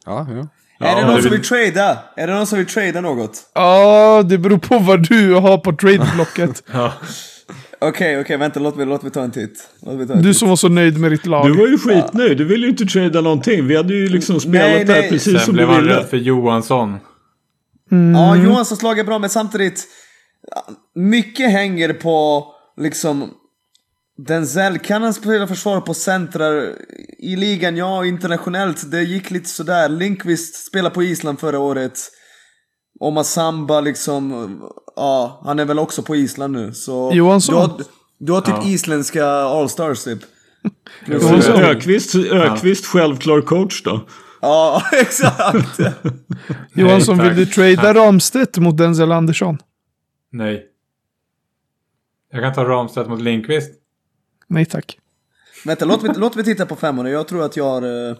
[0.05, 0.47] ja, ja.
[0.87, 1.97] Är det Ja, någon det som vill- trada?
[2.15, 3.51] Är det någon som vill trada något?
[3.53, 6.63] Ja, det beror på vad du har på tradeblocket.
[6.73, 6.93] Ja.
[7.81, 9.69] Okej, okej, vänta, låt mig, låt mig ta en titt.
[9.81, 10.37] Låt mig ta en Du titt.
[10.37, 11.45] som var så nöjd med ditt lag.
[11.47, 12.37] Du var ju skitnöjd.
[12.37, 13.67] Du ville ju inte trada någonting.
[13.67, 15.09] Vi hade ju liksom spelat Nej, det här nej.
[15.09, 15.95] precis Sen som du blev han ville.
[15.99, 16.99] rädd för Johansson.
[18.15, 19.83] Ja, Johanssons lag är bra, men samtidigt...
[20.99, 22.45] ja, Mycket hänger på,
[22.77, 23.31] liksom...
[24.27, 26.75] Denzel, kan han spela försvar på centrar
[27.19, 27.77] i ligan?
[27.77, 28.91] Ja, internationellt.
[28.91, 29.89] Det gick lite sådär.
[29.89, 31.99] Linkvist spelade på Island förra året.
[32.99, 34.57] Och Massamba liksom,
[34.95, 36.73] ja, han är väl också på Island nu.
[36.73, 37.55] Så Johansson.
[37.55, 37.81] Du har,
[38.19, 38.69] du har typ Ja.
[38.69, 40.19] isländska allstars typ.
[41.15, 44.07] Och så Ökvist, Ökvist självklar coach då.
[44.41, 45.79] Ja, exakt.
[46.73, 49.57] Johansson, Nej, vill du trada Ramstedt mot Denzel Andersson?
[50.31, 50.65] Nej.
[52.31, 53.71] Jag kan ta Ramstedt mot Lindqvist.
[54.47, 54.97] Nej tack.
[55.65, 57.09] Vänta, låt mig, låt mig titta på femmorna.
[57.09, 58.09] Jag tror att jag har...
[58.09, 58.15] eh,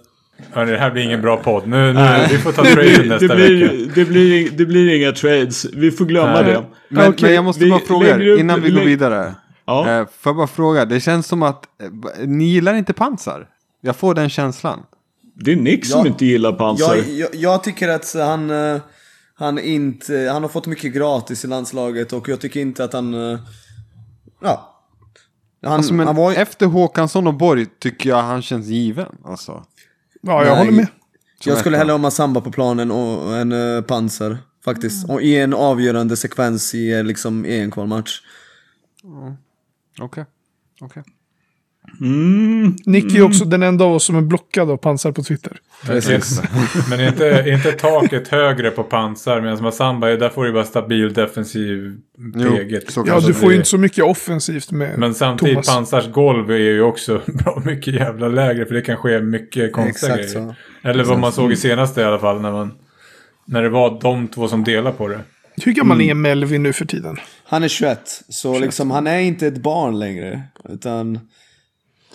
[0.51, 1.67] Hörni, det här blir ingen bra podd.
[1.67, 3.35] Nu, nu, vi får ta traden Det nästa vecka.
[3.35, 5.65] blir, det, blir, det blir inga trades.
[5.73, 6.43] Vi får glömma Nej.
[6.43, 6.65] det.
[6.89, 9.33] Men, Okej, men jag måste vi bara fråga er, upp- innan vi går vidare.
[9.65, 9.89] Ja.
[9.99, 13.47] Eh, får jag bara fråga, det känns som att eh, ni gillar inte pansar.
[13.81, 14.79] Jag får den känslan.
[15.35, 16.07] Det är Nick som Ja.
[16.07, 16.95] inte gillar pansar.
[16.95, 18.49] Jag, jag, jag tycker att han...
[18.49, 18.77] eh,
[19.35, 23.13] Han, inte, han har fått mycket gratis i landslaget och jag tycker inte att han...
[24.41, 24.75] eh, Ja.
[25.63, 29.15] Han, Alltså, men han var ju- efter Håkansson och Borg tycker jag han känns given.
[29.25, 29.65] Alltså.
[30.21, 30.57] Ja, jag Nej.
[30.57, 30.87] håller med.
[31.39, 34.37] Som Jag skulle hellre ha Massamba på planen och en uh, pansar.
[34.65, 35.09] Faktiskt.
[35.09, 38.21] Och i en avgörande sekvens i eh, liksom EM-kvalmatch.
[40.01, 40.25] Okej.
[40.81, 41.03] Okej.
[42.01, 42.75] Mm.
[42.85, 45.57] Nick är också den enda av oss som är blockad av pansar på Twitter.
[45.85, 46.41] Precis.
[46.89, 51.97] Men inte, inte taket högre på pansar medan Massamba, där får du bara stabil defensiv
[52.33, 52.79] PG.
[53.05, 55.67] Ja, du får ju inte så mycket offensivt med Men samtidigt, Thomas.
[55.67, 58.65] pansars golv är ju också bra mycket jävla lägre.
[58.65, 60.55] För det kan ske mycket konstiga Exakt grejer.
[60.81, 60.87] så.
[60.87, 62.41] Eller vad man såg i senaste i alla fall.
[62.41, 62.71] När, man,
[63.45, 65.19] när det var de två som delar på det.
[65.65, 67.17] Hur gammal är Melvin nu för tiden?
[67.43, 70.41] Han är 21, så liksom han är inte ett barn längre.
[70.69, 71.19] Utan...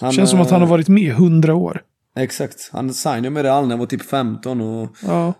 [0.01, 1.83] Han, Känns som att han har varit med i hundra år.
[2.17, 2.71] Exakt.
[2.73, 4.89] Han signade med Real när han var typ 15 och...
[5.07, 5.35] Ja.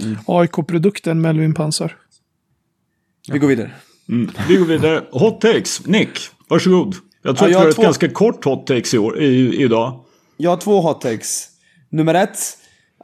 [0.00, 0.16] Mm.
[0.26, 1.96] AIK-produkten Melvin Pansar.
[3.32, 3.70] Vi går vidare.
[4.08, 4.30] Mm.
[4.48, 5.04] Vi går vidare.
[5.10, 5.86] Hot takes.
[5.86, 6.18] Nick,
[6.48, 6.94] varsågod.
[7.22, 8.98] Jag tror Ja, jag att vi har har ett två- ganska kort hot takes i
[8.98, 10.00] år, i, idag.
[10.36, 11.48] Jag har två hot takes.
[11.90, 12.38] Nummer ett,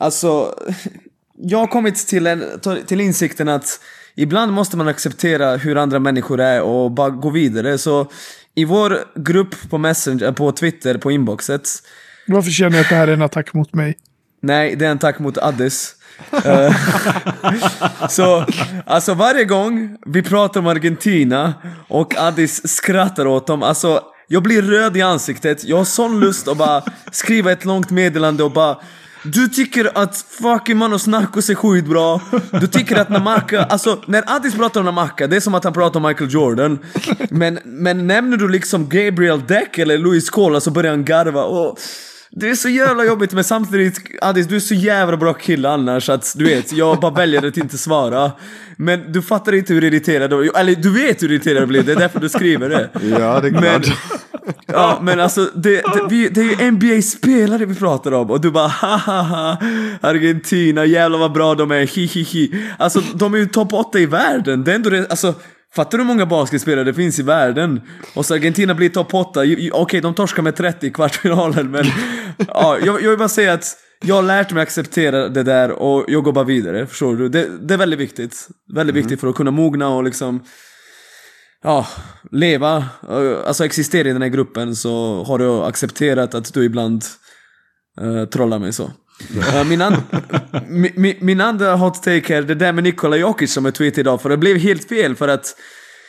[0.01, 0.55] alltså...
[1.37, 2.45] Jag har kommit till, en,
[2.87, 3.81] till insikten att
[4.17, 7.79] ibland måste man acceptera hur andra människor är och bara gå vidare.
[7.79, 8.11] Så
[8.55, 11.69] i vår grupp på Messenger, på Twitter, på inboxet.
[12.27, 13.97] Varför känner jag att det här är en attack mot mig?
[14.43, 15.97] Nej, det är en tack mot Addis.
[16.45, 16.77] Eh,
[18.09, 18.47] så,
[18.87, 21.55] alltså varje gång vi pratar om Argentina
[21.89, 25.65] och Addis skrattar åt dem, alltså jag blir röd i ansiktet.
[25.65, 26.83] Jag har sån lust att bara
[27.13, 28.77] skriva ett långt meddelande och bara
[29.25, 32.21] du tycker att fucking Manos Narcos är skitbra.
[32.61, 35.73] Du tycker att Namaka, alltså när Addis pratar om Namaka, det är som att han
[35.73, 36.79] pratar om Michael Jordan.
[37.31, 41.45] Men, men nämner du liksom Gabriel Deck eller Louis Cola så börjar han garva.
[41.45, 41.79] Och
[42.37, 46.09] det är så jävla jobbigt men samtidigt, Addis du är så jävla bra kille annars
[46.09, 48.33] att du vet, jag bara väljer att inte svara.
[48.77, 51.93] Men du fattar inte hur irriterad du eller du vet hur irriterad du blir, det
[51.93, 52.89] är därför du skriver det.
[52.93, 53.99] Ja, det är Men, klart.
[54.67, 58.51] ja, men alltså det, det, vi, det är ju NBA-spelare vi pratar om och du
[58.51, 59.59] bara hahaha
[60.01, 62.55] Argentina, jävlar vad bra de är, hihihi.
[62.79, 65.35] Alltså de är ju topp 8 i världen, det är ändå det, alltså
[65.75, 67.81] Fattar du hur många basketspelare det finns i världen?
[68.15, 71.71] Och så Argentina blir topp 8, Ju- ju- okej de torskar med 30 i kvartsfinalen
[71.71, 71.85] men
[72.49, 76.05] ja, jag, jag vill bara säga att jag har lärt mig acceptera det där och
[76.09, 77.29] jag går bara vidare, förstår du?
[77.29, 78.49] Det, det är väldigt viktigt.
[78.75, 80.45] Väldigt viktigt för att kunna mogna och liksom
[81.63, 81.87] ja,
[82.31, 82.77] leva,
[83.09, 87.05] eh, alltså existera i den här gruppen så har du accepterat att du ibland
[88.01, 88.91] uh, trollar mig så.
[89.55, 90.03] Eh, min, an-
[90.69, 94.01] mi, mi, min andra hot take är det där med Nikola Jokic som jag tweetade
[94.01, 95.57] idag, för det blev helt fel för att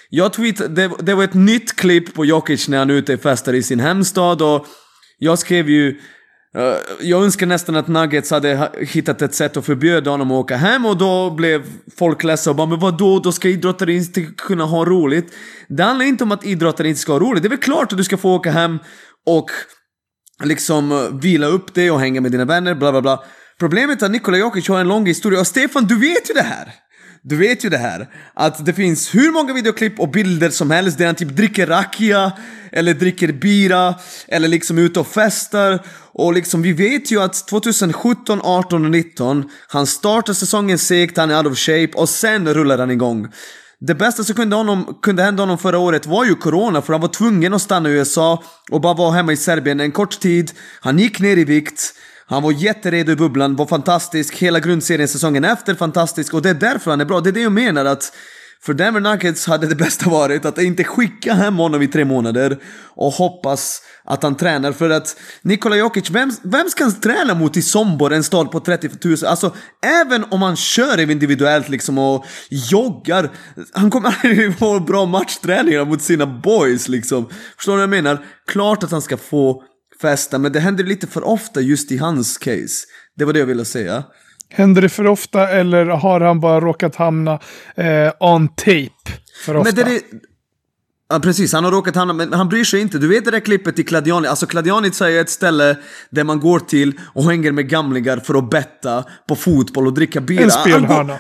[0.10, 3.22] jag tweetade, det, det var ett nytt klipp på Jokic när han är ute och
[3.22, 4.66] festar i sin hemstad och
[5.18, 6.00] jag skrev ju
[6.58, 10.36] Eh, jag önskar nästan att Nuggets hade ha- hittat ett sätt att förbjuda honom att
[10.36, 11.64] åka hem och då blev
[11.98, 15.34] folk ledsna och bara men vadå, då ska idrottare inte kunna ha roligt.
[15.68, 17.44] Det handlar inte om att idrottare inte ska ha roligt.
[17.44, 18.80] Det är väl klart att du ska få åka hem
[19.26, 19.50] och
[20.44, 23.24] liksom eh, vila upp dig och hänga med dina vänner, bla bla bla.
[23.60, 26.42] Problemet är att Nikola Jokic har en lång historia och Stefan, du vet ju det
[26.42, 26.74] här!
[27.28, 30.98] Du vet ju det här, att det finns hur många videoklipp och bilder som helst
[30.98, 32.32] där han typ dricker rakia,
[32.72, 33.96] eller dricker bira,
[34.28, 35.80] eller liksom är ute och festar.
[36.12, 41.32] Och liksom vi vet ju att 2017, 18 och 19, han startar säsongen segt, han
[41.32, 43.28] är out of shape och sen rullar han igång.
[43.80, 47.02] Det bästa som kunde, honom, kunde hända honom förra året var ju corona för han
[47.02, 50.52] var tvungen att stanna i USA och bara vara hemma i Serbien en kort tid.
[50.82, 51.94] Han gick ner i vikt.
[52.28, 54.36] Han var jätteredo i bubblan, var fantastisk.
[54.36, 57.20] Hela grundserien säsongen efter fantastisk och det är därför han är bra.
[57.22, 58.14] Det är det jag menar att
[58.62, 62.58] för Denver Nuggets hade det bästa varit att inte skicka hem honom i tre månader
[62.96, 64.72] och hoppas att han tränar.
[64.72, 68.60] För att Nikola Jokic, vem, vem ska han träna mot i Sombor, en stad på
[68.60, 69.18] 30 000?
[69.26, 73.32] Alltså, även om han kör individuellt liksom och joggar,
[73.74, 77.30] han kommer aldrig få bra matchträningar mot sina boys liksom.
[77.58, 78.26] Förstår du vad jag menar?
[78.48, 79.64] Klart att han ska få
[80.02, 82.86] festa, men det händer lite för ofta just i hans case.
[83.16, 84.04] Det var det jag ville säga.
[84.50, 87.40] Händer det för ofta eller har han bara råkat hamna
[87.76, 88.90] eh, on tape
[89.46, 89.76] för ofta?
[89.76, 90.02] Men det är...
[91.10, 92.98] Ja precis, han har råkat hamna, men han bryr sig inte.
[92.98, 95.78] Du vet det där klippet i Kladiani, alltså Kladianitsa är ett ställe
[96.10, 100.22] där man går till och hänger med gamlingar för att betta på fotboll och dricka
[100.22, 100.44] bira.
[100.44, 101.20] en spelhörna.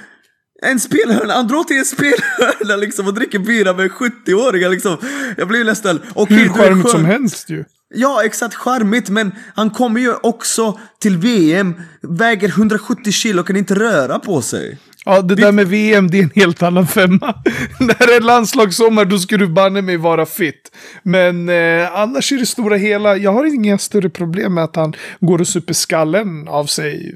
[0.62, 4.98] En spelhörna, han drar till en spelhörna liksom och dricker bira med 70-åringar liksom.
[5.38, 6.02] Jag blir nästan...
[6.14, 7.64] okej, Hur charmigt som helst ju.
[7.94, 13.56] Ja, exakt charmigt, men han kommer ju också till VM, väger 170 kilo och kan
[13.58, 14.78] inte röra på sig.
[15.06, 17.34] Ja, det där med VM, det är en helt annan femma.
[17.80, 20.72] När det är landslagssommar, då ska du banne mig vara fit.
[21.04, 24.94] Men eh, annars i det stora hela, jag har inga större problem med att han
[25.20, 27.16] går och super skallen av sig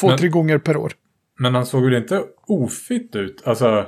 [0.00, 0.92] två, Men- tre gånger per år.
[1.38, 3.42] Men han såg väl inte ofitt ut?
[3.44, 3.84] Alltså...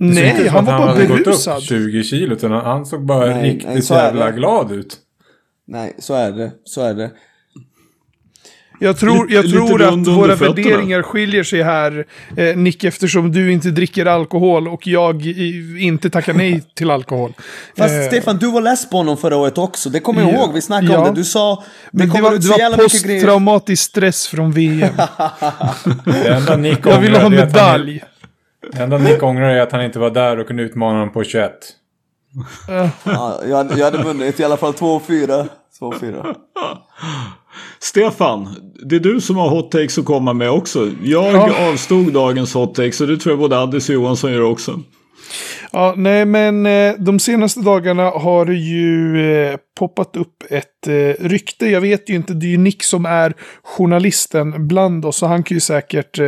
[0.00, 1.56] Nej, han var bara hade gått berusad.
[1.58, 2.34] upp 20 kilo.
[2.34, 4.96] Utan han- han såg bara Nej, riktigt nej, jävla glad ut.
[5.68, 6.50] Nej, så är det.
[6.64, 7.10] Så är det.
[8.80, 10.54] Jag tror, Lite- jag lite tror rund att under våra fötterna.
[10.54, 12.06] värderingar skiljer sig här,
[12.36, 17.32] eh, Nick, eftersom du inte dricker alkohol och jag i, inte tackar nej till alkohol.
[17.76, 19.90] Fast Eh, Stefan, du var less på honom förra året också.
[19.90, 20.36] Det kommer jag Ja.
[20.36, 20.54] ihåg.
[20.54, 20.98] Vi snackade Ja.
[21.08, 21.20] om det.
[21.20, 21.64] Du sa...
[21.92, 24.94] Det Men det var, det var posttraumatisk stress från VM.
[26.84, 28.02] Jag ville ha medalj.
[28.72, 31.24] Det enda Nick ångrar är att han inte var där och kunde utmana honom på
[31.24, 31.52] 21.
[33.04, 35.48] Ja, jag, hade- jag hade vunnit i alla fall 2-4.
[35.80, 36.34] 2-4.
[37.80, 38.48] Stefan,
[38.84, 40.90] det är du som har hot takes att komma med också.
[41.02, 41.68] Jag Ja.
[41.72, 44.80] avstod dagens hot takes och det tror jag både Addis och Johansson gör också.
[45.72, 51.24] Ja, nej, men eh, de senaste dagarna har det ju eh, poppat upp ett eh,
[51.28, 51.66] rykte.
[51.66, 55.42] Jag vet ju inte, det är ju Nick som är journalisten bland oss, så han
[55.42, 56.18] kan ju säkert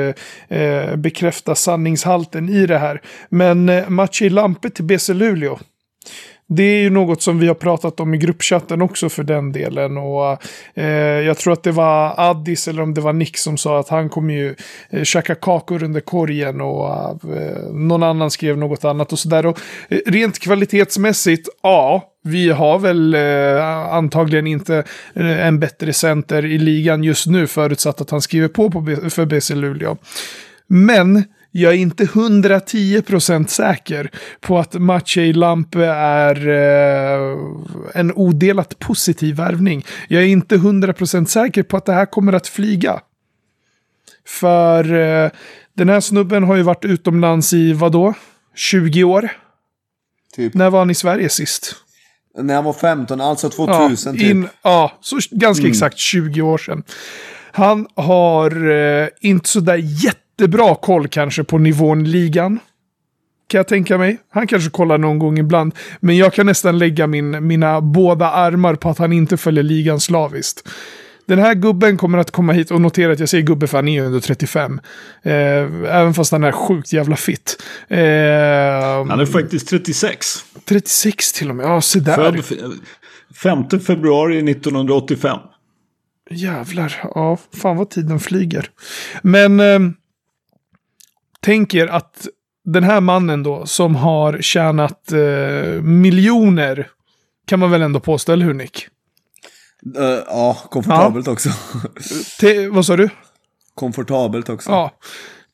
[0.96, 3.00] bekräfta sanningshalten i det här.
[3.28, 5.58] Men Maciej Lampe till BC Luleå.
[6.52, 9.96] Det är ju något som vi har pratat om i gruppchatten också för den delen.
[9.98, 10.38] Och
[10.74, 10.86] eh,
[11.20, 14.08] jag tror att det var Addis eller om det var Nick som sa att han
[14.08, 14.54] kommer ju
[14.90, 16.88] eh, käka kakor under korgen och
[17.36, 19.46] eh, någon annan skrev något annat och sådär.
[19.46, 24.76] Och eh, rent kvalitetsmässigt, ja, vi har väl eh, antagligen inte
[25.14, 29.10] eh, en bättre center i ligan just nu förutsatt att han skriver på, på B-
[29.10, 29.96] för BC Luleå.
[30.66, 37.38] Men jag är inte 110% säker på att Maciej Lampe är eh,
[37.94, 39.84] en odelat positiv värvning.
[40.08, 43.00] Jag är inte 100% säker på att det här kommer att flyga.
[44.26, 45.30] För eh,
[45.74, 48.14] den här snubben har ju varit utomlands i vadå?
[48.54, 49.30] 20 år?
[50.36, 50.54] Typ.
[50.54, 51.76] När var han i Sverige sist?
[52.38, 54.22] När han var 15, alltså Ja, 2000 typ.
[54.22, 56.82] in, ja så ganska exakt 20 år sedan.
[57.52, 59.76] Han har eh, inte sådär
[60.40, 62.58] jättebra koll kanske på nivån ligan.
[63.48, 64.18] Kan jag tänka mig.
[64.30, 65.74] Han kanske kollar någon gång ibland.
[66.00, 70.00] Men jag kan nästan lägga min, mina båda armar på att han inte följer ligan
[70.00, 70.68] slaviskt.
[71.26, 73.88] Den här gubben kommer att komma hit och notera att jag säger gubbe för han
[73.88, 74.80] är under 35.
[75.22, 77.62] Eh, även fast han är sjukt jävla fit.
[77.88, 77.98] Eh,
[79.08, 80.26] Han är faktiskt 36.
[80.64, 81.66] 36 till och med.
[81.66, 82.16] Ja, se där.
[82.16, 82.52] Född f-
[83.42, 85.38] 5 februari 1985.
[86.30, 88.66] Jävlar, ja, fan vad tiden flyger.
[89.22, 89.78] Men eh,
[91.40, 92.26] tänk er att
[92.64, 96.88] den här mannen då, som har tjänat eh, miljoner,
[97.46, 98.86] kan man väl ändå påstå, eller hur Nick?
[99.96, 101.50] Eh, ja, komfortabelt också.
[102.40, 103.08] Te, vad sa du?
[103.80, 104.70] komfortabelt också.
[104.70, 104.90] Ja.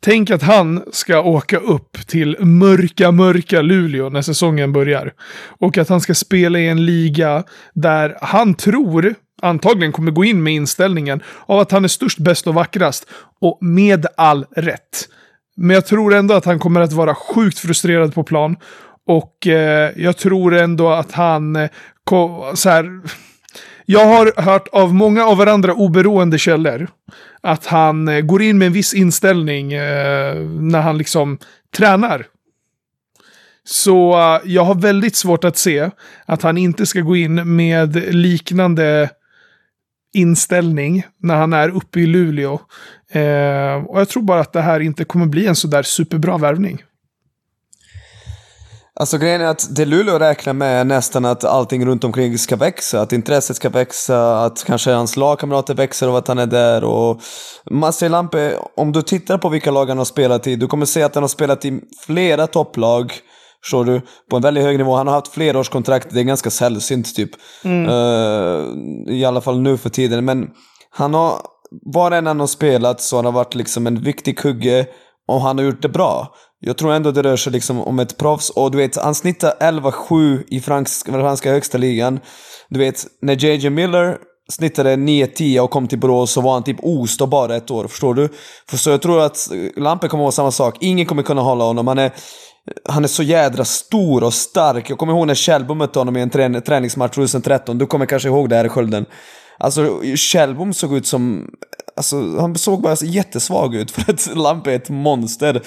[0.01, 5.13] Tänk att han ska åka upp till mörka, mörka Luleå när säsongen börjar.
[5.61, 10.43] Och att han ska spela i en liga där han tror, antagligen kommer gå in
[10.43, 13.07] med inställningen av att han är störst, bäst och vackrast.
[13.41, 15.09] Och med all rätt.
[15.57, 18.57] Men jag tror ändå att han kommer att vara sjukt frustrerad på plan.
[19.07, 21.71] Och eh, jag tror ändå att han, eh,
[22.05, 23.01] ko- så här,
[23.87, 26.89] jag har hört av många av varandra oberoende källor
[27.41, 31.39] att han eh, går in med en viss inställning eh, när han liksom
[31.77, 32.27] tränar.
[33.65, 35.91] Så eh, jag har väldigt svårt att se
[36.27, 39.11] att han inte ska gå in med liknande
[40.15, 42.61] inställning när han är uppe i Luleå.
[43.13, 46.83] Eh, och jag tror bara att det här inte kommer bli en sådär superbra värvning.
[49.01, 52.57] Alltså grejen är att det Luleå räknar med är nästan att allting runt omkring ska
[52.57, 53.01] växa.
[53.01, 56.85] Att intresset ska växa, att kanske hans lagkamrater växer av att han är där.
[56.85, 57.21] Och
[57.71, 61.03] Matti Lampe, om du tittar på vilka lag han har spelat i, du kommer se
[61.03, 63.13] att han har spelat i flera topplag.
[63.65, 64.01] Förstår du?
[64.31, 64.95] På en väldigt hög nivå.
[64.95, 67.31] Han har haft flerårskontrakt, det är ganska sällsynt typ.
[67.65, 70.25] Eh, I alla fall nu för tiden.
[70.25, 70.49] Men
[70.91, 71.41] han har,
[71.71, 74.87] var än han har spelat så har han varit liksom en viktig kugge
[75.29, 76.35] och han har gjort det bra.
[76.61, 79.53] Jag tror ändå det rör sig liksom om ett proffs och du vet, han snittar
[79.61, 82.21] 11-7 i franska, franska högsta ligan.
[82.69, 84.19] Du vet, när JJ Miller
[84.53, 88.15] snittade 9-10 och kom till Borås så var han typ ostå bara ett år, förstår
[88.15, 88.29] du?
[88.69, 90.77] För så jag tror att Lampe kommer vara samma sak.
[90.81, 91.87] Ingen kommer kunna hålla honom.
[91.87, 92.13] Han är,
[92.89, 94.91] han är så jädra stor och stark.
[94.91, 96.31] Jag kommer ihåg när Kjellbom mötte honom i en
[96.63, 97.79] träningsmatch 2013.
[97.79, 99.07] Du kommer kanske ihåg det här i Skölden.
[99.59, 101.51] Alltså Kjellbom såg ut som...
[101.97, 105.63] Alltså han såg bara jättesvag ut för att Lampe är ett monster.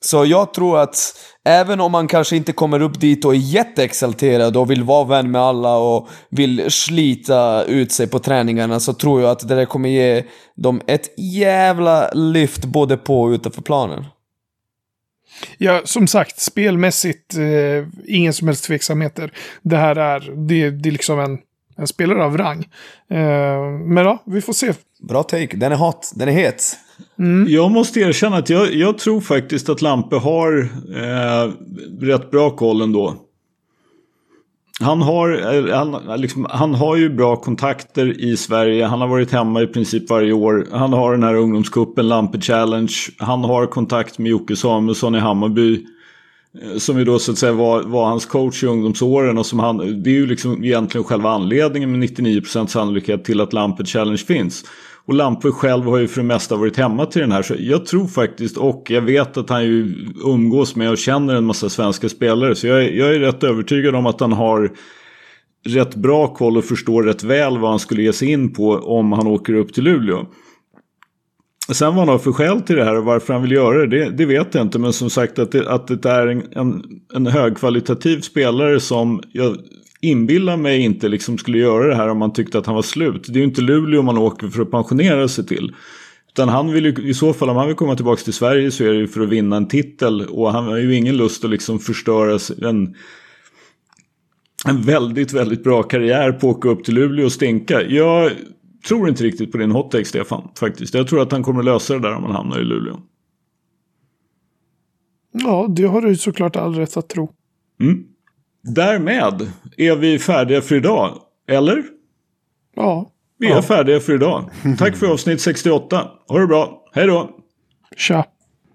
[0.00, 0.96] Så jag tror att
[1.44, 5.30] även om man kanske inte kommer upp dit och är jätteexalterad och vill vara vän
[5.30, 9.64] med alla och vill slita ut sig på träningarna så tror jag att det där
[9.64, 10.24] kommer ge
[10.56, 14.04] dem ett jävla lyft både på och utanför planen.
[15.58, 19.32] Ja, som sagt, spelmässigt, eh, ingen som helst tveksamheter.
[19.62, 21.38] Det här är, det, det är liksom en,
[21.76, 22.58] en spelare av rang.
[23.10, 23.18] Eh,
[23.86, 24.72] men ja, vi får se.
[25.08, 26.76] Bra take, den är hot, den är het.
[27.48, 31.52] Jag måste erkänna att jag, jag tror faktiskt att Lampe har eh,
[32.00, 33.16] rätt bra koll ändå.
[34.80, 38.84] Han har, eh, han, liksom, han har ju bra kontakter i Sverige.
[38.84, 40.66] Han har varit hemma i princip varje år.
[40.72, 42.92] Han har den här ungdomskuppen, Lampe Challenge.
[43.18, 45.86] Han har kontakt med Jocke Samuelsson i Hammarby.
[46.62, 49.38] Eh, som ju då så att säga var, var hans coach i ungdomsåren.
[49.38, 53.52] Och som han, det är ju liksom egentligen själva anledningen med 99% sannolikhet till att
[53.52, 54.64] Lampet Challenge finns.
[55.06, 57.42] Och Lampe själv har ju för det mesta varit hemma till den här.
[57.42, 59.94] Så jag tror faktiskt, och jag vet att han ju
[60.24, 62.54] umgås med och känner en massa svenska spelare.
[62.54, 64.72] Så jag, jag är rätt övertygad om att han har
[65.66, 69.12] rätt bra koll och förstår rätt väl vad han skulle ge sig in på om
[69.12, 70.26] han åker upp till Luleå.
[71.72, 73.86] Sen vad han har för skäl till det här och varför han vill göra det,
[73.86, 74.78] det, det vet jag inte.
[74.78, 76.84] Men som sagt att det, att det är en, en,
[77.14, 79.56] en högkvalitativ spelare som jag
[80.00, 83.24] inbillar mig inte liksom skulle göra det här om man tyckte att han var slut.
[83.28, 85.74] Det är ju inte Luleå man åker för att pensionera sig till.
[86.28, 88.84] Utan han vill ju, i så fall om han vill komma tillbaka till Sverige så
[88.84, 90.26] är det ju för att vinna en titel.
[90.26, 92.38] Och han har ju ingen lust att liksom förstöra
[92.68, 92.94] en,
[94.66, 97.82] en väldigt, väldigt bra karriär på att åka upp till Luleå och stinka.
[97.82, 98.30] Jag
[98.88, 100.48] tror inte riktigt på din hot take, Stefan.
[100.58, 100.94] Faktiskt.
[100.94, 103.00] Jag tror att han kommer lösa det där om han hamnar i Luleå.
[105.32, 107.30] Ja, det har du såklart all rätt att tro.
[108.62, 111.18] Därmed är vi färdiga för idag.
[111.48, 111.84] Eller?
[112.76, 114.50] Ja, Vi är färdiga för idag.
[114.78, 116.08] Tack för avsnitt 68.
[116.28, 116.82] Ha det bra.
[116.92, 117.30] Hej då!
[117.96, 118.24] tja.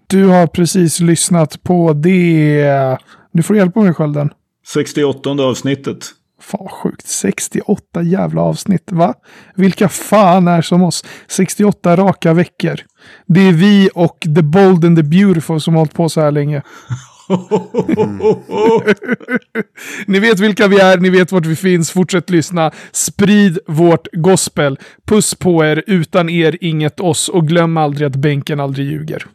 [0.06, 2.98] Du har precis lyssnat på det...
[3.32, 4.30] Nu får du hjälpa mig skölden.
[4.66, 6.06] 68 avsnittet.
[6.40, 7.06] Fan vad sjukt.
[7.06, 8.92] 68 jävla avsnitt.
[8.92, 9.14] Va?
[9.54, 11.04] Vilka fan är som oss?
[11.28, 12.80] 68 raka veckor.
[13.26, 16.30] Det är vi och The Bold and the Beautiful som har hållit på så här
[16.30, 16.62] länge.
[20.06, 21.90] Ni vet vilka vi är, ni vet vart vi finns.
[21.90, 22.70] Fortsätt lyssna.
[22.92, 24.78] Sprid vårt gospel.
[25.06, 25.84] Puss på er.
[25.86, 27.28] Utan er inget oss.
[27.28, 29.26] Och glöm aldrig att bänken aldrig ljuger.